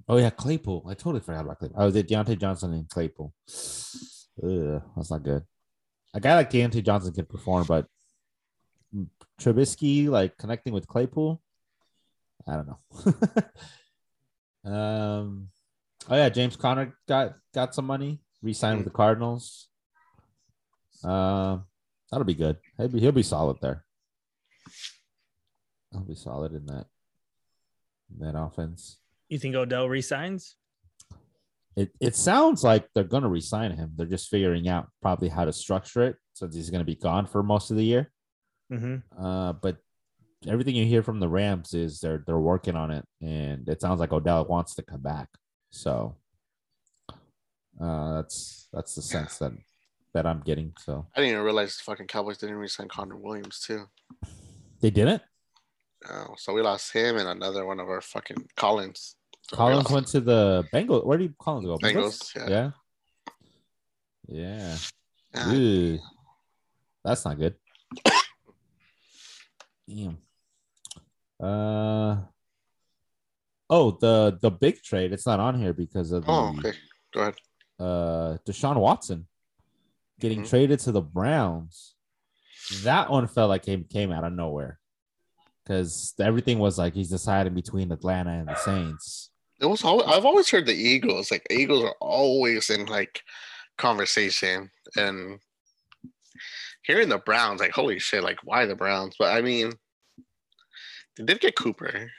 [0.09, 0.85] oh yeah, Claypool.
[0.89, 1.79] I totally forgot about Claypool.
[1.81, 3.33] Oh, they Diontae Johnson and Claypool.
[4.43, 5.45] Ugh, that's not good.
[6.15, 7.87] A guy like Diontae Johnson can perform, but
[9.41, 11.41] Trubisky like connecting with Claypool,
[12.47, 12.79] I don't know.
[14.65, 15.49] um,
[16.09, 19.69] oh yeah, James Conner got got some money, re-signed with the Cardinals.
[21.05, 21.65] Um,
[22.11, 22.59] that'll be good.
[22.77, 23.85] He'll be he'll be solid there.
[25.91, 26.87] He'll be solid in that
[28.11, 28.99] in that offense.
[29.29, 30.57] You think Odell resigns?
[31.77, 33.93] It it sounds like they're gonna re-sign him.
[33.97, 37.43] They're just figuring out probably how to structure it since he's gonna be gone for
[37.43, 38.13] most of the year.
[38.71, 39.25] Mm-hmm.
[39.25, 39.79] Uh, but
[40.47, 44.01] everything you hear from the Rams is they're they're working on it, and it sounds
[44.01, 45.29] like Odell wants to come back.
[45.71, 46.17] So
[47.81, 49.53] uh, that's that's the sense that
[50.15, 50.73] that I'm getting.
[50.79, 53.87] So I didn't even realize the fucking Cowboys didn't resign Connor Williams too.
[54.81, 55.23] they didn't.
[56.11, 59.15] Oh, so we lost him and another one of our fucking Collins.
[59.43, 61.07] So Collins lost went to the Bengals.
[61.07, 61.79] Where did Collins go?
[61.79, 62.35] Bengals.
[62.49, 62.71] Yeah.
[64.29, 64.77] Yeah.
[65.53, 65.97] Yeah.
[66.01, 66.11] Ah,
[67.05, 67.55] That's not good.
[69.89, 70.19] Damn.
[71.43, 72.19] Uh
[73.69, 75.13] oh, the the big trade.
[75.13, 76.73] It's not on here because of the Oh, okay.
[77.13, 77.35] Go ahead.
[77.81, 79.27] uh Deshaun Watson
[80.21, 80.49] getting Mhm.
[80.49, 81.95] traded to the Browns.
[82.85, 84.79] That one felt like came came out of nowhere.
[85.65, 89.31] Because everything was like he's deciding between Atlanta and the Saints.
[89.61, 89.85] It was.
[89.85, 91.31] Always, I've always heard the Eagles.
[91.31, 93.23] Like Eagles are always in like
[93.79, 95.39] conversation, and
[96.83, 99.15] hearing the Browns, like holy shit, like why the Browns?
[99.19, 99.73] But I mean,
[101.17, 102.11] they did get Cooper.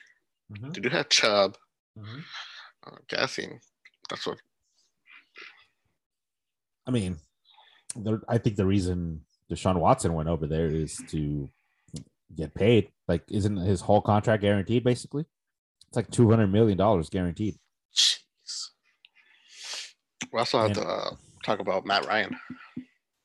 [0.50, 1.56] They do have Chubb.
[1.98, 3.60] I'm guessing
[4.10, 4.38] that's what.
[6.86, 7.18] I mean,
[7.96, 11.50] the, I think the reason Deshaun Watson went over there is to
[12.36, 12.90] get paid.
[13.08, 14.84] Like, isn't his whole contract guaranteed?
[14.84, 15.26] Basically,
[15.88, 17.58] it's like two hundred million dollars guaranteed.
[17.96, 18.20] Jeez.
[20.32, 20.84] We also have Yeah.
[20.84, 22.36] to uh, talk about Matt Ryan.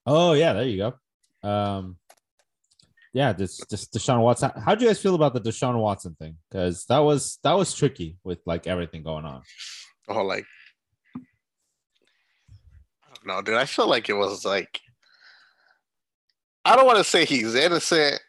[0.06, 0.76] Oh yeah, there you
[1.42, 1.48] go.
[1.48, 1.96] Um,
[3.12, 4.50] yeah, this just Deshaun Watson.
[4.64, 6.36] How do you guys feel about the Deshaun Watson thing?
[6.50, 9.42] Because that was that was tricky with like everything going on.
[10.08, 10.44] Oh, like,
[11.16, 11.20] I
[13.14, 13.54] don't know, dude.
[13.56, 14.80] I feel like it was like,
[16.64, 18.20] I don't want to say he's innocent.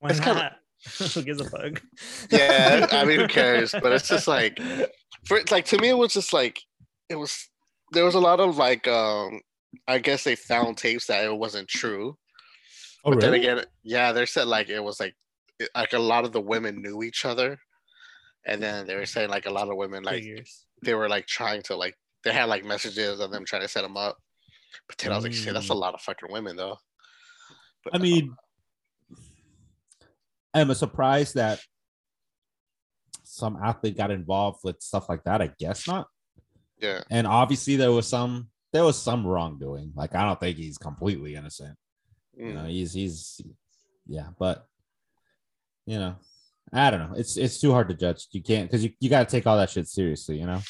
[0.00, 0.26] Why It's not?
[0.26, 0.54] kinda-
[1.14, 1.82] who gives a fuck?
[2.30, 3.72] Yeah, I mean, who cares?
[3.72, 4.60] But it's just like,
[5.26, 6.60] for like to me, it was just like
[7.08, 7.48] it was.
[7.92, 9.40] There was a lot of like, um
[9.86, 12.16] I guess they found tapes that it wasn't true.
[13.08, 15.14] Oh, but then again, yeah, they said like it was like
[15.74, 17.58] like a lot of the women knew each other,
[18.46, 20.64] and then they were saying like a lot of women like Figures.
[20.82, 21.94] they were like trying to like
[22.24, 24.16] they had like messages of them trying to set them up.
[24.88, 25.80] But then I was like, shit, that's a Mm.
[25.80, 26.76] lot of fucking women though.
[27.84, 28.34] But, I mean,
[30.54, 31.60] I'm a surprise that
[33.24, 35.40] some athlete got involved with stuff like that.
[35.40, 36.06] I guess not.
[36.80, 39.92] yeah, And obviously, there was some there was some wrongdoing.
[39.94, 41.76] Like I don't think he's completely innocent.
[42.38, 42.54] You Mm.
[42.54, 43.40] know, he's he's
[44.06, 44.66] yeah, but
[45.86, 46.14] you know,
[46.72, 47.16] I don't know.
[47.16, 48.26] It's it's too hard to judge.
[48.30, 50.38] You can't because you, you got to take all that shit seriously.
[50.38, 50.60] You know,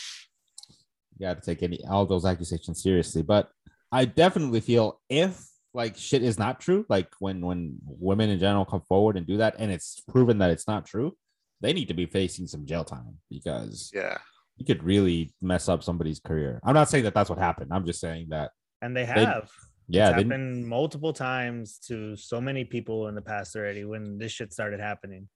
[1.19, 3.23] you got to take any all those accusations seriously.
[3.23, 3.51] But
[3.93, 8.65] I definitely feel if like shit is not true, like when when women in general
[8.65, 11.17] come forward and do that, and it's proven that it's not true,
[11.61, 14.17] they need to be facing some jail time because yeah,
[14.57, 16.61] you could really mess up somebody's career.
[16.65, 17.73] I'm not saying that that's what happened.
[17.75, 19.51] I'm just saying that And they They- have.
[19.89, 24.33] Yeah, it's happened multiple times to so many people in the past already when this
[24.33, 25.29] shit started happening.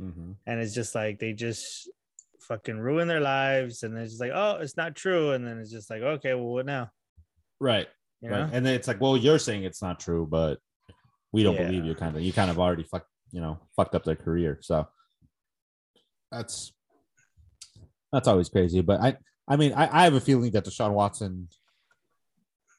[0.00, 0.36] Mhm.
[0.46, 1.90] And it's just like they just
[2.40, 5.32] fucking ruin their lives and it's just like, oh, it's not true.
[5.32, 6.90] And then it's just like, okay, well, what now?
[7.60, 7.88] right.
[8.22, 8.38] You right.
[8.40, 8.50] know?
[8.52, 10.58] And then it's like, well, you're saying it's not true, but
[11.32, 11.66] we don't Yeah.
[11.66, 11.94] believe you.
[11.94, 14.58] Kind of, you kind of already fucked, you know, fucked up their career.
[14.62, 14.86] So
[16.30, 16.72] that's
[18.12, 18.80] that's always crazy.
[18.80, 19.16] But I,
[19.48, 21.48] I mean, I, I have a feeling that Deshaun Watson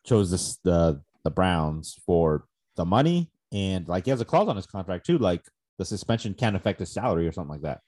[0.05, 2.45] chose this the the Browns for
[2.77, 5.43] the money and like he has a clause on his contract too, like
[5.77, 7.81] the suspension can't affect his salary or something like that.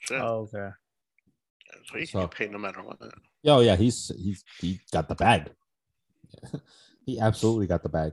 [0.00, 0.20] Shit.
[0.20, 0.68] Oh, okay.
[1.86, 2.98] so you so- can get paid no matter what.
[3.46, 5.50] Oh yeah, he's he's he got the bag.
[7.06, 8.12] he absolutely got the bag.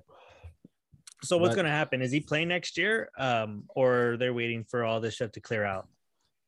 [1.22, 2.02] So what's But- gonna happen?
[2.02, 3.10] Is he playing next year?
[3.18, 5.90] Um, or they're waiting for all this stuff to clear out?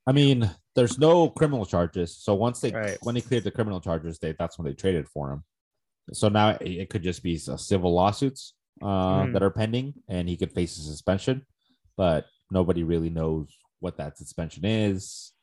[0.07, 2.15] I mean, there's no criminal charges.
[2.17, 2.97] So once they Right.
[3.03, 5.43] when they cleared the criminal charges, they that's when they traded for him.
[6.13, 9.33] So now it, it could just be civil lawsuits uh, Mhm.
[9.33, 11.45] that are pending, and he could face a suspension.
[11.97, 13.47] But nobody really knows
[13.79, 15.33] what that suspension is,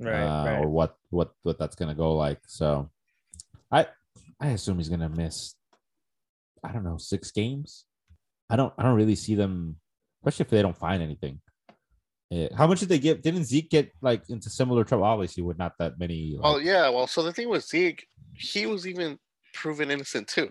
[0.00, 0.58] Right, uh, right.
[0.60, 2.40] or what what what that's gonna go like.
[2.46, 2.90] So,
[3.70, 3.86] I
[4.40, 5.54] I assume he's gonna miss.
[6.64, 7.84] I don't know six games.
[8.50, 9.76] I don't I don't really see them,
[10.22, 11.40] especially if they don't find anything.
[12.30, 12.48] Yeah.
[12.56, 13.22] How much did they get?
[13.22, 15.04] Didn't Zeke get like into similar trouble?
[15.04, 16.32] Obviously, with not that many.
[16.36, 16.88] Like, Well, yeah.
[16.88, 19.18] Well, so the thing with Zeke, he was even
[19.56, 20.50] proven innocent too.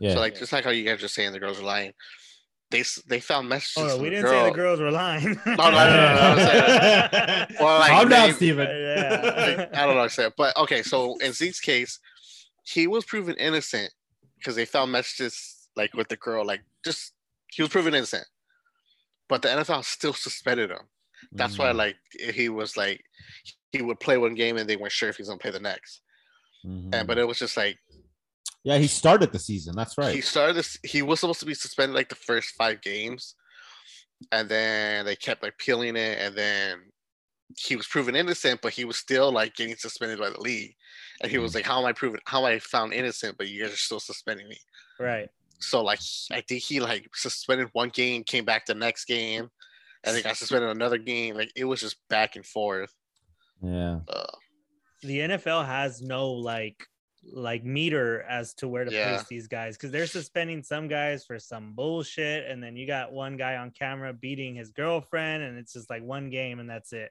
[0.00, 1.92] yeah, So like, just like how you guys are saying the girls are lying,
[2.70, 3.74] they they found messages.
[3.76, 5.24] Oh, no, from we the didn't say the girls were lying.
[5.46, 8.68] no, no, no, no, no, Well, like, calm down, they- Steven.
[8.70, 9.68] Yeah.
[9.74, 10.82] I don't know what to say, but okay.
[10.82, 11.98] So in Zeke's case,
[12.64, 13.92] he was proven innocent
[14.38, 17.12] because they found messages like with the girl, like just
[17.48, 18.24] he was proven innocent,
[19.28, 20.78] but the NFL still suspended him.
[21.32, 21.96] That's why Mhm, like
[22.34, 23.02] he was like
[23.72, 26.00] he would play one game and they weren't sure if he's gonna play the next.
[26.66, 26.94] mhm.
[26.94, 27.78] And but it was just like
[28.64, 29.74] yeah, he started the season.
[29.76, 30.14] That's right.
[30.14, 30.78] he started this.
[30.82, 33.34] He was supposed to be suspended like the first five games,
[34.32, 36.78] and then they kept like peeling it, and then
[37.58, 40.74] he was proven innocent, but he was still like getting suspended by the league.
[41.22, 42.18] And he was like, "How am I proven?
[42.26, 43.36] How am I found innocent?
[43.38, 44.58] But you guys are still suspending me."
[44.98, 45.28] right.
[45.60, 46.00] So like,
[46.32, 49.48] I think he like suspended one game, came back the next game,
[50.02, 51.36] and they got suspended another game.
[51.36, 52.92] Like it was just back and forth.
[53.62, 54.26] yeah, Uh,
[55.02, 56.84] The NFL has no like
[57.32, 59.16] like meter as to where to Yeah.
[59.16, 63.12] place these guys because they're suspending some guys for some bullshit, and then you got
[63.12, 66.92] one guy on camera beating his girlfriend, and it's just like one game and that's
[66.92, 67.10] it.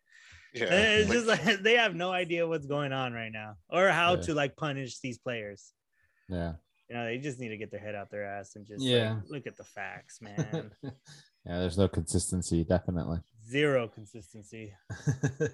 [0.54, 3.89] yeah, it's like, just like they have no idea what's going on right now or
[3.89, 4.21] how Yeah.
[4.21, 5.73] to like punish these players.
[6.30, 6.54] yeah,
[6.89, 9.15] You know, they just need to get their head out their ass and just Yeah.
[9.15, 10.71] like, look at the facts, man.
[10.84, 11.60] yeah.
[11.60, 13.19] There's no consistency, definitely.
[13.49, 14.73] Zero consistency.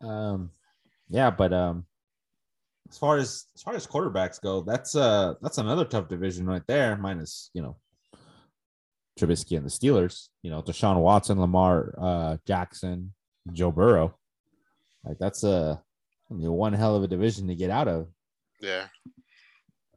[0.00, 0.50] um,
[1.08, 1.86] yeah, but um,
[2.92, 6.62] as far as as far as quarterbacks go, that's uh that's another tough division right
[6.68, 6.96] there.
[6.96, 7.78] Minus you know
[9.18, 10.28] Trubisky and the Steelers.
[10.42, 13.14] You know Deshaun Watson, Lamar uh, Jackson,
[13.50, 14.14] Joe Burrow.
[15.04, 15.82] Like that's a
[16.30, 18.08] I mean, one hell of a division to get out of.
[18.60, 18.86] yeah,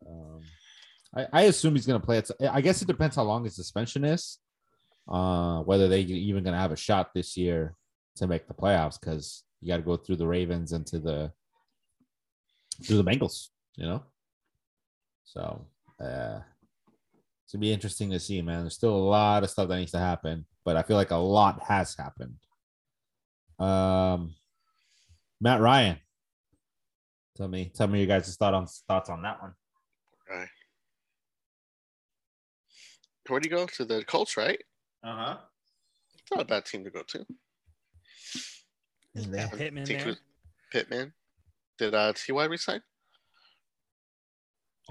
[0.05, 0.41] Um,
[1.15, 2.29] I, I assume he's going to play it.
[2.49, 4.39] I guess it depends how long his suspension is.
[5.07, 7.75] Uh, whether they even going to have a shot this year
[8.15, 11.31] to make the playoffs because you got to go through the Ravens and to the
[12.83, 13.49] through the Bengals.
[13.75, 14.03] You know,
[15.25, 15.65] so
[15.99, 16.39] uh,
[17.43, 18.61] it's gonna be interesting to see, man.
[18.61, 21.15] There's still a lot of stuff that needs to happen, but I feel like a
[21.17, 22.35] lot has happened.
[23.59, 24.33] Um,
[25.41, 25.97] Matt Ryan,
[27.35, 29.53] tell me, tell me your guys' thought on thoughts on that one.
[30.29, 30.47] right.
[33.27, 34.37] Where do you go to the Colts?
[34.37, 34.61] Right.
[35.03, 35.37] Uh huh.
[36.21, 37.25] It's not a bad team to go to.
[39.15, 40.07] And Yeah, they- Pittman Think there.
[40.09, 40.21] who's-
[40.71, 41.13] Pittman.
[41.77, 42.81] Did uh Ty resign?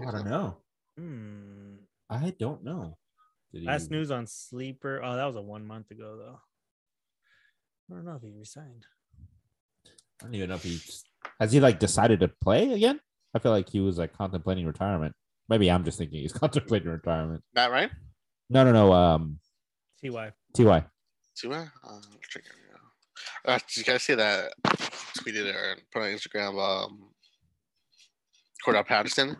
[0.00, 0.56] I don't know.
[0.98, 1.74] Hmm.
[2.10, 2.98] I don't know.
[3.52, 5.00] Did Last he- news on Sleeper.
[5.02, 6.40] Oh, that was a one month ago though.
[7.90, 8.86] I don't know if he resigned.
[10.20, 10.78] I don't even know if he
[11.40, 13.00] has he like decided to play again.
[13.34, 15.14] I feel like he was like contemplating retirement.
[15.48, 17.42] Maybe I'm just thinking he's contemplating retirement.
[17.54, 17.90] Matt Ryan?
[18.50, 18.92] No, no, no.
[18.92, 19.38] Um,
[20.02, 20.32] Ty?
[20.54, 20.64] Ty.
[21.36, 21.48] Ty.
[21.48, 22.63] Uh, check it out.
[23.44, 24.54] Uh, did you guys see that?
[25.18, 26.60] Tweeted or put on Instagram.
[26.60, 27.10] Um,
[28.64, 29.36] Cordarrelle Patterson.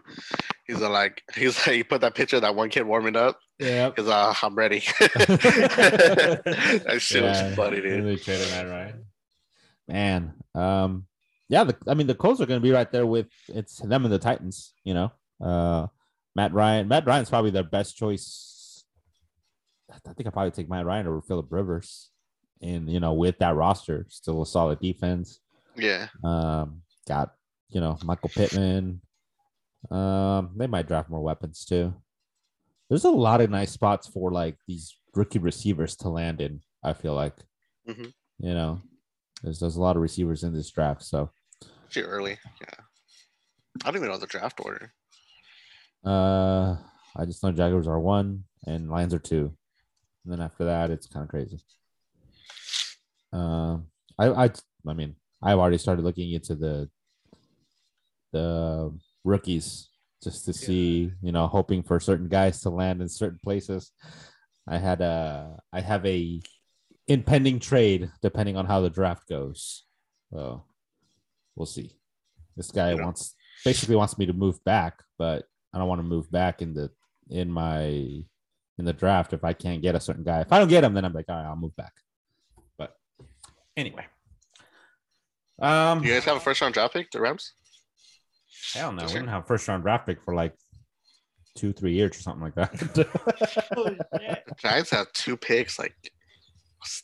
[0.66, 3.38] He's uh, like, he's like, he put that picture of that one kid warming up.
[3.58, 3.90] Yeah.
[3.90, 4.80] Cause uh, I'm ready.
[4.98, 8.04] that shit was funny, dude.
[8.04, 9.04] They traded Matt Ryan.
[9.86, 11.06] Man, um,
[11.48, 11.64] yeah.
[11.64, 14.12] The, I mean, the Colts are going to be right there with it's them and
[14.12, 14.72] the Titans.
[14.82, 15.86] You know, uh,
[16.34, 16.88] Matt Ryan.
[16.88, 18.84] Matt Ryan's probably their best choice.
[19.90, 22.10] I think I probably take Matt Ryan over Philip Rivers,
[22.62, 25.40] and you know, with that roster, still a solid defense.
[25.76, 27.34] Yeah, Um, got
[27.70, 29.00] you know Michael Pittman.
[29.90, 31.94] Um, they might draft more weapons too.
[32.88, 36.60] There's a lot of nice spots for like these rookie receivers to land in.
[36.82, 37.34] I feel like,
[37.88, 38.12] Mhm.
[38.38, 38.80] you know,
[39.42, 41.02] there's there's a lot of receivers in this draft.
[41.02, 41.30] So,
[41.90, 42.38] too early.
[42.60, 42.84] Yeah,
[43.82, 44.92] I don't even know the draft order.
[46.04, 46.76] uh,
[47.16, 49.56] I just know Jaguars are one and Lions are two,
[50.24, 51.60] and then after that, it's kind of crazy.
[53.34, 53.86] Um,
[54.18, 54.50] I I
[54.86, 56.88] I mean, I've already started looking into the
[58.32, 58.92] the
[59.24, 59.90] rookies
[60.22, 60.66] just to Yeah.
[60.66, 63.92] see, you know, hoping for certain guys to land in certain places.
[64.66, 66.40] I had a I have a
[67.06, 69.84] impending trade depending on how the draft goes.
[70.32, 70.64] So
[71.56, 71.92] we'll see.
[72.56, 73.04] This guy know.
[73.04, 76.72] wants basically wants me to move back, but I don't want to move back in
[76.74, 76.90] the
[77.28, 77.82] in my
[78.78, 80.40] in the draft if I can't get a certain guy.
[80.40, 81.92] If I don't get him, then I'm like, all right, I'll move back.
[83.74, 84.06] But anyway.
[85.60, 87.52] Um Do you guys have a first round draft pick, the Rams?
[88.74, 90.54] hell no, we Does didn't have a first round draft pick for like
[91.54, 92.72] two, three years or something like that.
[93.76, 94.44] Oh, shit.
[94.46, 95.78] The Giants have two picks.
[95.78, 95.94] Like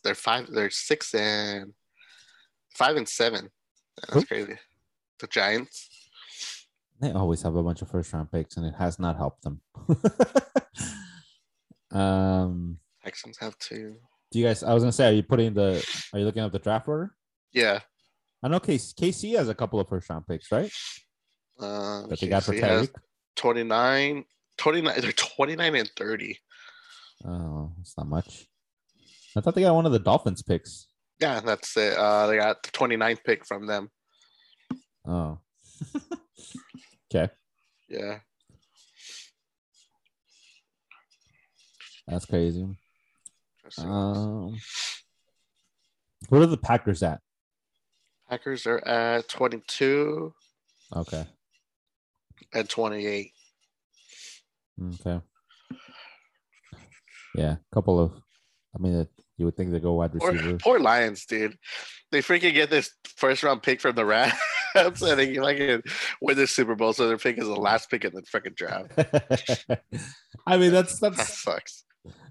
[0.05, 1.73] they're five, they're six and
[2.77, 3.51] five and seven.
[4.09, 4.27] That's Who?
[4.27, 4.59] crazy.
[5.21, 5.89] The Giants.
[7.01, 9.61] They always have a bunch of first round picks, and it has not helped them.
[11.93, 13.97] um, Texans have two.
[14.31, 14.63] Do you guys?
[14.63, 15.85] I was gonna say, are you putting the?
[16.13, 17.15] Are you looking at the draft order?
[17.53, 17.81] Yeah.
[18.43, 20.71] I know KC, KC has a couple of first round picks, right?
[21.59, 22.95] Uh, That they got for KC Tyreek.
[23.37, 24.25] 29,
[24.57, 26.39] 29, they're 29 and 30.
[27.27, 28.47] Oh, it's not much.
[29.37, 30.87] I thought they got one of the Dolphins picks.
[31.21, 31.99] Yeah, that's it.
[31.99, 33.91] Uh, they got the 29th pick from them.
[35.07, 35.39] Oh,
[37.15, 37.31] okay,
[37.89, 38.21] Yeah.
[42.07, 42.67] that's crazy.
[43.79, 44.57] Um,
[46.29, 47.21] what are the Packers at?
[48.29, 50.33] Packers are at 22
[50.97, 51.25] Okay,
[52.53, 53.33] and 28.
[54.95, 55.21] okay,
[57.35, 58.13] yeah, a couple of.
[58.75, 59.07] I mean,
[59.37, 60.59] you would think they go wide Poor, receiver.
[60.59, 61.57] poor Lions, dude.
[62.13, 64.33] They freaking get this first round pick from the Rams
[64.75, 65.59] and they like
[66.21, 66.93] win the Super Bowl.
[66.93, 68.93] So their pick is the last pick in the freaking draft.
[70.47, 71.85] I mean, that's That that's sucks.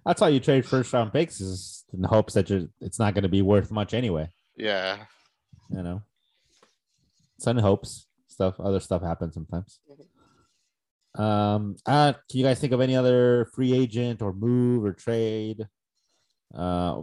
[0.05, 3.23] That's how you trade first round picks is in hopes that you're, it's not going
[3.23, 4.29] to be worth much anyway.
[4.55, 5.03] Yeah.
[5.69, 6.01] You know,
[7.37, 8.07] it's in hopes.
[8.27, 9.79] Stuff, other stuff happens sometimes.
[11.15, 15.67] Um, uh, can you guys think of any other free agent or move or trade?
[16.55, 17.01] Uh,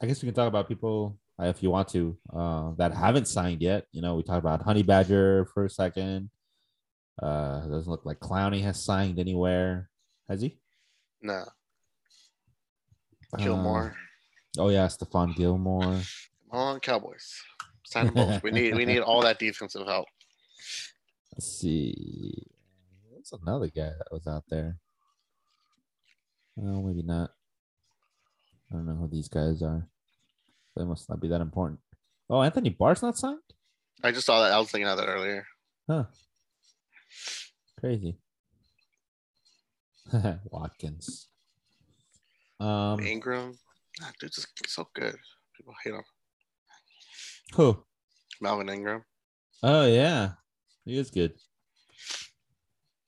[0.00, 3.28] I guess we can talk about people uh, if you want to uh, that haven't
[3.28, 3.86] signed yet.
[3.92, 6.30] You know, we talked about Honey Badger for a second.
[7.22, 9.90] Uh, doesn't look like Clowney has signed anywhere.
[10.28, 10.58] Has he?
[11.20, 11.44] No.
[13.38, 13.94] Gilmore.
[14.58, 16.00] Um, oh yeah, Stephon Gilmore.
[16.50, 17.40] Come on, Cowboys.
[17.84, 18.42] Sign them both.
[18.42, 20.06] We need we need all that defensive help.
[21.32, 22.46] Let's see.
[23.10, 24.76] What's another guy that was out there?
[26.58, 27.30] Oh, maybe not.
[28.70, 29.86] I don't know who these guys are.
[30.76, 31.80] They must not be that important.
[32.28, 33.38] Oh, Anthony Barr's not signed?
[34.02, 34.52] I just saw that.
[34.52, 35.46] I was thinking of that earlier.
[35.88, 36.04] Huh.
[37.78, 38.16] Crazy.
[40.50, 41.28] Watkins.
[42.62, 43.58] Um, Ingram.
[44.02, 45.16] Ah, dude's just so good.
[45.56, 46.02] People hate him.
[47.54, 47.84] who?
[48.40, 49.04] Melvin Ingram.
[49.62, 50.32] Oh yeah,
[50.84, 51.32] he is good.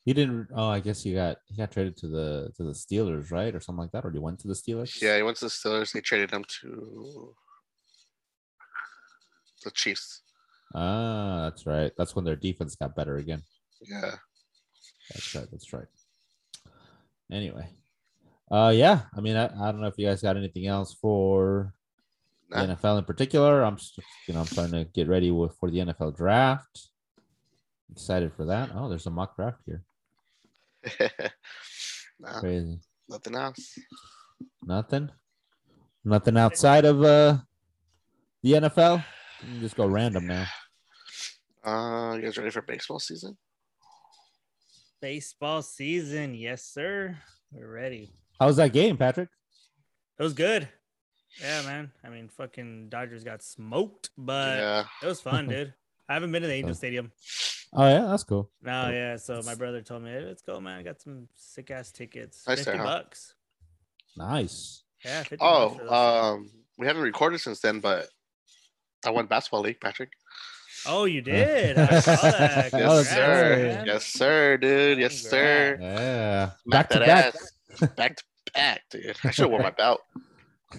[0.05, 0.49] He didn't.
[0.55, 3.61] Oh, I guess he got he got traded to the to the Steelers, right, or
[3.61, 5.01] something like that, or he went to the Steelers.
[5.01, 5.93] Yeah, he went to the Steelers.
[5.93, 7.35] They traded him to
[9.65, 10.23] the Chiefs.
[10.75, 11.93] Ah, that's right.
[11.97, 13.43] That's when their defense got better again.
[13.81, 14.17] Yeah.
[15.11, 15.47] That's right.
[15.51, 15.87] That's right.
[17.33, 17.69] Anyway,
[18.51, 19.03] Uh, yeah.
[19.17, 21.73] I mean, I, I don't know if you guys got anything else for
[22.51, 22.67] Nah.
[22.67, 23.63] the NFL in particular.
[23.63, 26.89] I'm just, you know, I'm trying to get ready with, for the NFL draft.
[27.91, 28.71] Excited for that.
[28.75, 29.83] Oh, there's a mock draft here.
[32.21, 32.79] nah, Crazy.
[33.09, 33.79] nothing else.
[34.63, 35.11] Nothing.
[36.05, 37.39] Nothing outside of uh
[38.43, 39.03] the NFL.
[39.43, 40.47] You can just go random now.
[41.65, 43.39] Uh, you guys ready for baseball season?
[45.01, 47.17] Baseball season, yes, sir.
[47.51, 48.13] We're ready.
[48.41, 49.29] How was that game, Patrick?
[50.19, 50.69] It was good.
[51.41, 51.91] Yeah, man.
[52.05, 54.85] I mean, fucking Dodgers got smoked, but yeah.
[55.03, 55.75] it was fun, dude.
[56.09, 56.75] I haven't been to the Angel.
[56.85, 57.11] Stadium.
[57.73, 58.51] Oh yeah, that's cool.
[58.63, 58.93] No, Cool.
[58.95, 59.17] yeah.
[59.17, 60.79] So my brother told me, hey, let's go, man.
[60.79, 62.47] I got some sick ass tickets.
[62.47, 62.85] Nice 50 there, huh?
[62.85, 63.35] bucks.
[64.17, 64.85] Nice.
[65.05, 65.89] Yeah, 50 bucks for those.
[65.91, 68.07] Oh, um, we haven't recorded since then, but
[69.05, 70.11] I won basketball league, Patrick.
[70.87, 71.77] oh, you did.
[71.79, 72.73] I saw that.
[72.73, 73.57] Yes, Yes, Congrats, sir.
[73.77, 73.87] man.
[73.87, 74.99] Yes, sir, dude.
[74.99, 75.79] Yes, sir.
[75.81, 76.51] Yeah.
[76.51, 77.35] Smack Back to that back.
[77.35, 77.53] ass.
[77.97, 79.17] Back to back, dude.
[79.25, 80.01] I should have worn my belt.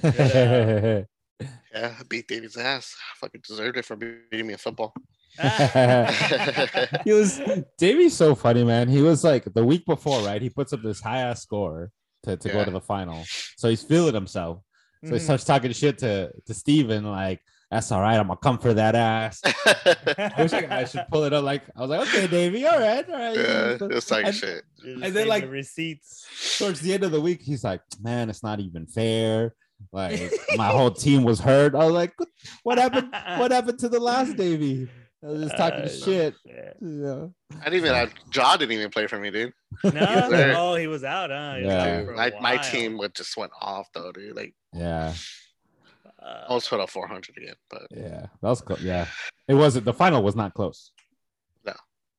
[0.04, 2.96] Yeah, I beat David's ass.
[3.00, 4.94] I fucking deserved it for beating me in football.
[7.04, 7.42] he was
[7.78, 8.88] Davey's so funny, man.
[8.88, 10.42] He was like the week before, right?
[10.42, 11.92] He puts up this high ass score
[12.24, 13.26] to, to go to the final.
[13.58, 14.62] So he's feeling himself.
[15.04, 15.22] So he Mhm.
[15.22, 17.42] starts talking shit to, to Steven, like,
[17.72, 18.18] that's all right.
[18.18, 19.42] I'm gonna come for that ass.
[19.46, 21.44] I wish I, I should pull it up.
[21.44, 23.36] Like, I was like, okay, Davey, all right, all right.
[23.36, 24.64] yeah, it's like And- shit.
[24.84, 26.26] And then, like- the receipts.
[26.60, 29.54] Towards the end of the week, he's like, man, it's not even fair.
[29.92, 31.76] Like, my whole team was hurt.
[31.76, 32.30] I was like, what,
[32.64, 33.10] what happened?
[33.40, 34.88] What happened to the last Davey?
[35.24, 36.36] I was just talking Uh, shit.
[36.46, 37.26] Yeah.
[37.60, 39.54] I didn't even have Jaw didn't even play for me, dude.
[39.84, 40.54] No, there.
[40.56, 41.56] oh, he was out, huh?
[41.56, 41.98] He was Yeah.
[42.00, 44.36] out for My, my team would just went off though, dude.
[44.36, 45.14] Like Yeah.
[46.26, 48.82] I Uh, almost put up 400 again, but Yeah, that was close.
[48.82, 49.08] Yeah,
[49.48, 49.86] it wasn't.
[49.86, 50.92] The final was not close.
[51.64, 51.74] No,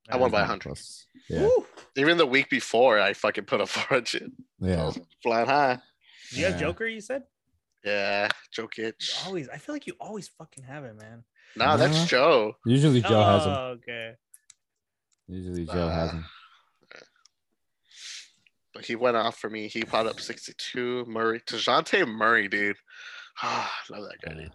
[0.08, 0.60] I won by 100.
[0.62, 1.06] close.
[1.28, 1.66] Yeah, Woo.
[1.96, 4.22] even the week before, I fucking put up 400.
[4.62, 4.84] I yeah.
[4.86, 5.80] was flying high.
[6.30, 6.60] Do you have Yeah.
[6.60, 6.86] Joker?
[6.86, 7.24] You said
[7.84, 9.26] Yeah, you Jokic.
[9.26, 9.48] always.
[9.48, 11.24] I feel like you always fucking have it, man.
[11.56, 12.54] No, that's Joe.
[12.64, 13.52] Usually Joe has him.
[13.52, 14.12] Oh, okay.
[15.26, 16.24] Usually Joe has Uh, him.
[18.74, 19.68] But he went off for me.
[19.68, 21.06] He put up 62.
[21.06, 21.40] Murray.
[21.40, 22.76] Dejounte Murray, dude.
[23.42, 24.52] Ah, love that guy, dude.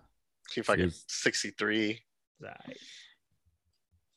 [0.53, 1.03] He fucking Yes.
[1.07, 1.99] 63.
[2.41, 2.77] Right.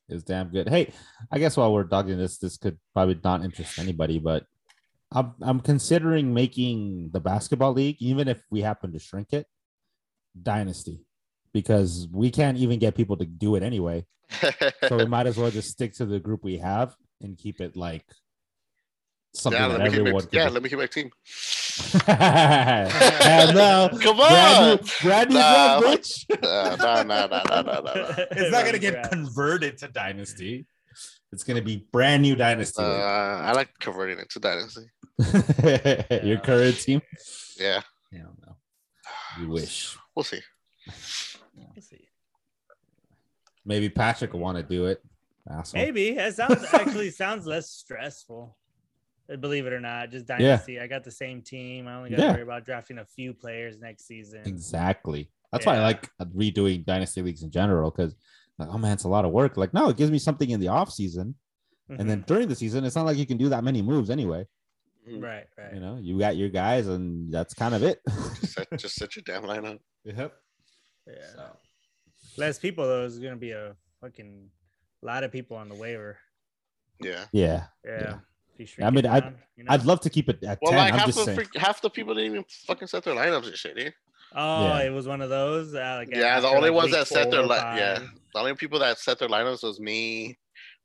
[0.09, 0.69] Is damn good.
[0.69, 0.93] Hey,
[1.31, 4.45] I guess while we're dogging this, this could probably not interest anybody, but
[5.13, 9.47] I'm I'm considering making the basketball league, even if we happen to shrink it,
[10.41, 11.07] dynasty,
[11.53, 14.05] because we can't even get people to do it anyway.
[14.89, 17.75] So we might as well just stick to the group we have and keep it
[17.75, 18.05] like
[19.35, 20.55] something yeah, that let me keep everyone my, can yeah, do.
[20.55, 21.11] let me keep my team.
[22.09, 24.77] and now, Come brand on.
[24.77, 25.81] new, brand new Nah.
[25.81, 26.25] bitch.
[26.43, 28.15] No, no, no, no, no, no, no.
[28.33, 30.67] It's not gonna get converted to dynasty.
[31.33, 32.83] It's gonna be brand new dynasty.
[32.83, 34.87] Uh, I like converting it to dynasty.
[36.29, 37.03] Your current team?
[37.59, 37.81] Yeah,
[38.13, 38.57] I don't know.
[39.41, 39.97] You wish.
[40.15, 40.41] we'll see.
[40.87, 42.09] Let's see.
[43.65, 45.03] Maybe Patrick will want to do it.
[45.51, 45.81] Asshole.
[45.81, 48.57] Maybe it sounds actually sounds less stressful.
[49.33, 50.79] Uh, Believe it or not, just dynasty.
[50.81, 51.89] I got the same team.
[51.89, 54.43] I only got to worry about drafting a few players next season.
[54.45, 55.31] Exactly.
[55.53, 58.15] That's why I like redoing dynasty leagues in general because,
[58.59, 59.57] like, oh man, it's a lot of work.
[59.57, 61.37] Like, no, it gives me something in the off season,
[61.89, 64.47] and then during the season, it's not like you can do that many moves anyway.
[65.09, 65.23] Mhm.
[65.23, 65.75] right, right.
[65.75, 68.01] You know, you got your guys, and that's kind of it.
[68.41, 69.79] Just set, just set your damn lineup.
[70.05, 70.33] yep.
[71.07, 71.47] yeah.
[72.37, 74.49] Less people though is gonna be a fucking
[75.03, 76.19] lot of people on the waiver.
[77.01, 77.27] Yeah.
[77.33, 77.65] Yeah.
[77.85, 78.19] Yeah.
[78.57, 78.57] Yeah.
[78.57, 79.73] If you shrink I mean, it I'd- down, you know?
[79.73, 80.79] I'd love to keep it at Well, 10.
[80.79, 81.37] like I'm half just the saying.
[81.37, 83.95] freak, half the people didn't even fucking set their lineups and shit, dude.
[84.37, 84.79] Oh, Yeah.
[84.87, 85.75] it was one of those.
[85.75, 88.01] Uh, like Yeah, the only like, ones that set their li- yeah.
[88.33, 90.39] The only people that set their lineups was me,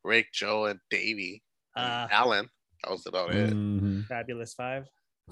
[0.03, 1.41] Rick, Joe, and Davey.
[1.75, 2.49] and Uh, Alan.
[2.83, 3.51] That was about it.
[3.53, 4.05] Mhm.
[4.07, 4.85] Fabulous five.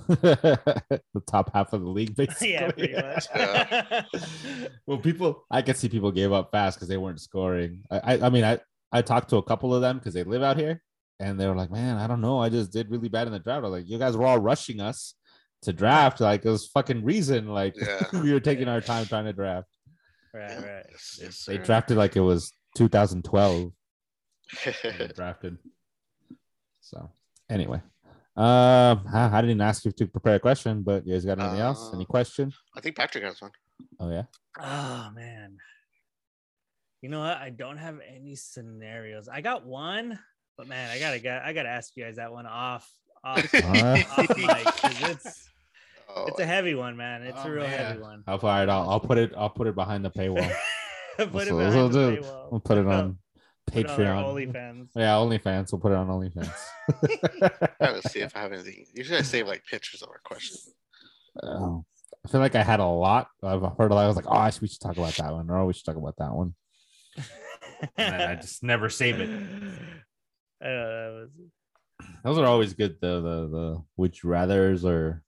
[0.07, 2.51] the top half of the league, basically.
[2.53, 3.25] yeah, pretty much.
[4.85, 7.83] well, people, I can see people gave up fast because they weren't scoring.
[7.91, 8.59] I, I, I mean, I,
[8.91, 10.81] I talked to a couple of them because they live out here,
[11.19, 13.39] and they were like, "Man, I don't know, I just did really bad in the
[13.39, 15.15] draft." I was like, "You guys were all rushing us
[15.63, 18.21] to draft, like it was fucking reason, like Yeah.
[18.21, 19.67] we were taking our time trying to draft."
[20.33, 20.85] right, right.
[20.91, 23.71] Yes, yes, They drafted like it was 2012.
[25.15, 25.57] drafted.
[26.81, 27.09] So
[27.49, 27.81] anyway,
[28.35, 31.59] um, I, I didn't ask you to prepare a question, but you guys got anything
[31.59, 31.91] else?
[31.93, 32.53] Any Uh, question?
[32.75, 33.51] I think Patrick has one.
[33.99, 34.23] Oh yeah.
[34.59, 35.57] Oh man.
[37.01, 37.37] You know what?
[37.37, 39.27] I don't have any scenarios.
[39.27, 40.17] I got one,
[40.57, 42.89] but man, I gotta get I gotta ask you guys that one off
[43.23, 45.49] off, Uh, off mic 'cause it's
[46.09, 47.21] Oh, it's a heavy one, man.
[47.23, 47.69] It's Oh, a real man.
[47.77, 48.23] heavy one.
[48.27, 48.69] I'll fire it.
[48.69, 49.33] I'll, I'll put it.
[49.37, 50.49] I'll put it behind the paywall.
[51.17, 52.53] Put it So- behind so the do- paywall.
[52.53, 53.17] I'll put it on
[53.67, 54.23] Put it on Patreon.
[54.53, 54.87] OnlyFans.
[54.95, 55.71] Yeah, OnlyFans.
[55.73, 56.53] We'll put it on OnlyFans.
[57.81, 58.85] I gotta see if I have anything.
[58.93, 60.69] Usually I save like pictures of our questions.
[61.43, 61.85] Um,
[62.25, 63.27] I feel like I had a lot.
[63.43, 64.05] I've heard a lot.
[64.05, 65.97] I was like, oh, we should talk about that one, or oh, we should talk
[65.97, 66.53] about that one.
[67.17, 69.29] And then I just never save it.
[70.61, 71.29] I know, that was...
[72.23, 72.97] Those are always good.
[73.01, 73.21] though.
[73.21, 75.23] the the would you rather's or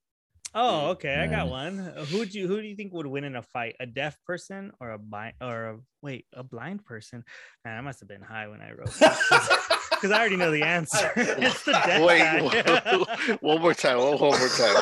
[0.52, 1.14] Oh, okay.
[1.14, 1.78] I got one.
[2.08, 3.76] Who would you who do you think would win in a fight?
[3.78, 7.24] A deaf person or a blind or a wait, a blind person?
[7.64, 11.12] Man, I must have been high when I wrote because I already know the answer.
[11.16, 13.36] it's the deaf Wait, guy.
[13.40, 13.98] one more time.
[13.98, 14.76] One, one more time.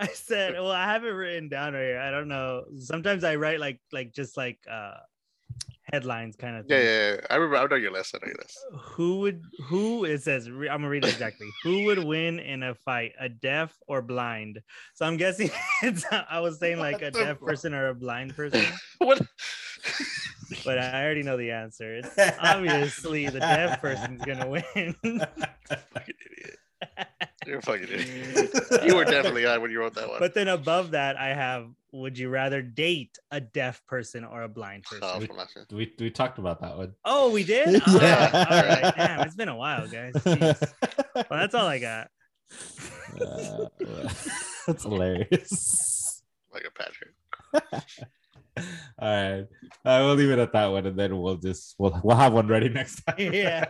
[0.00, 2.00] I said, well, I have it written down right here.
[2.00, 2.64] I don't know.
[2.78, 4.94] Sometimes I write like like just like uh
[5.92, 6.86] headlines kind of Yeah, thing.
[6.86, 7.20] yeah, yeah.
[7.30, 7.56] I remember.
[7.56, 8.14] I know your list.
[8.14, 8.58] I know your list.
[8.94, 11.48] Who would who it says I'm gonna read it exactly.
[11.62, 14.60] who would win in a fight, a deaf or blind?
[14.94, 15.50] So I'm guessing
[15.82, 18.64] it's I was saying like a deaf person or a blind person,
[18.98, 19.20] What?
[20.64, 21.96] but I already know the answer.
[21.96, 24.94] It's obviously the deaf person's gonna win.
[24.94, 26.58] fucking idiot.
[27.46, 28.50] You're a fucking idiot.
[28.84, 30.18] You were definitely on when you wrote that one.
[30.20, 34.48] but then above that, I have would you rather date a deaf person or a
[34.48, 35.00] blind person?
[35.02, 35.66] Oh, from last year.
[35.72, 36.92] we we talked about that one.
[37.04, 37.82] Oh, we did?
[37.86, 38.24] All Yeah.
[38.24, 38.94] right, all right.
[38.96, 40.12] Damn, it's been a while, guys.
[40.14, 40.72] Jeez.
[41.14, 42.08] Well, that's all I got.
[43.20, 43.66] Uh,
[44.66, 46.22] that's hilarious.
[46.52, 47.14] like a Patrick.
[48.98, 49.46] All right,
[49.84, 52.48] uh, we'll leave it at that one, and then we'll just we'll we'll have one
[52.48, 53.32] ready next time.
[53.32, 53.64] Yeah.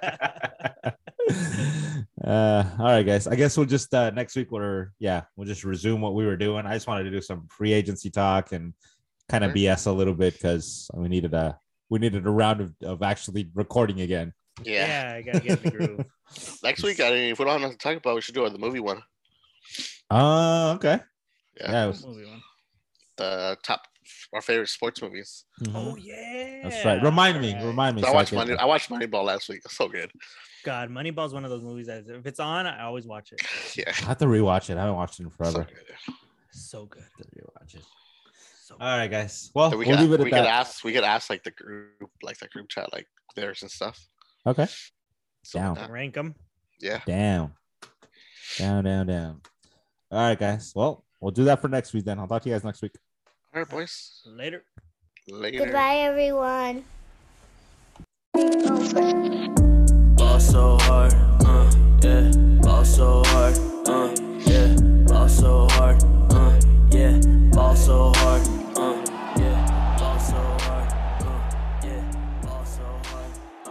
[2.24, 3.26] uh, all right, guys.
[3.26, 6.36] I guess we'll just uh, next week we're yeah we'll just resume what we were
[6.36, 6.66] doing.
[6.66, 8.74] I just wanted to do some free agency talk and
[9.28, 11.58] kind of BS a little bit because we needed a
[11.90, 14.32] we needed a round of, of actually recording again.
[14.64, 14.86] Yeah.
[14.86, 16.04] yeah, I gotta get in the groove.
[16.64, 18.48] Next week, I mean, if we don't have nothing to talk about, we should do
[18.48, 19.00] the movie one.
[20.10, 21.00] Oh, okay.
[21.60, 21.70] Yeah.
[21.70, 22.42] Yeah, it was- Movie one.
[23.16, 23.82] The top
[24.32, 25.44] our favorite sports movies.
[25.62, 25.72] mhm.
[25.74, 27.02] Oh yeah, that's right.
[27.02, 27.50] Remind me.
[27.52, 27.66] All right.
[27.66, 28.02] Remind me.
[28.02, 28.54] So I so watched can- Money.
[28.56, 29.60] I watched Moneyball last week.
[29.64, 30.10] It's so good.
[30.68, 33.40] God, Moneyball's one of those movies that if it's on, I always watch it.
[33.74, 33.84] Yeah.
[33.88, 34.76] I have to rewatch it.
[34.76, 35.52] I haven't watched it in forever.
[35.52, 35.80] So forever.
[36.06, 36.14] good.
[36.50, 37.02] So good.
[37.02, 37.84] I have to rewatch it.
[38.64, 39.50] So All right, guys.
[39.54, 40.60] Well, So we we'll could, leave it we at could that.
[40.60, 43.98] ask we could ask like the group like the group chat like theirs and stuff.
[44.46, 44.66] Okay.
[45.42, 45.78] So, Down.
[45.78, 46.34] uh, rank them.
[46.80, 47.00] yeah.
[47.06, 47.54] Down.
[48.58, 49.40] Down, down, down.
[50.10, 50.72] All right, guys.
[50.76, 52.18] Well, we'll do that for next week then.
[52.18, 52.92] I'll talk to you guys next week.
[53.54, 54.20] All right, boys.
[54.26, 54.64] Later.
[55.28, 55.64] Later.
[55.64, 56.84] Goodbye, everyone.
[60.38, 61.14] Ball so hard,
[61.46, 61.68] uh,
[62.00, 62.30] yeah.
[62.62, 63.58] Ball so hard,
[63.88, 64.14] uh,
[64.46, 64.76] yeah.
[65.08, 66.60] Ball so hard, uh,
[66.92, 67.18] yeah.
[67.50, 68.42] Ball so hard,
[68.78, 68.94] uh,
[69.36, 69.96] yeah.
[69.98, 72.40] Ball so hard, uh, yeah.
[72.44, 73.32] Ball so hard,
[73.66, 73.70] uh,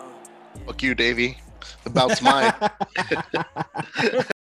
[0.59, 0.65] yeah.
[0.65, 1.37] Fuck you, Davey.
[1.85, 2.53] The bout's mine.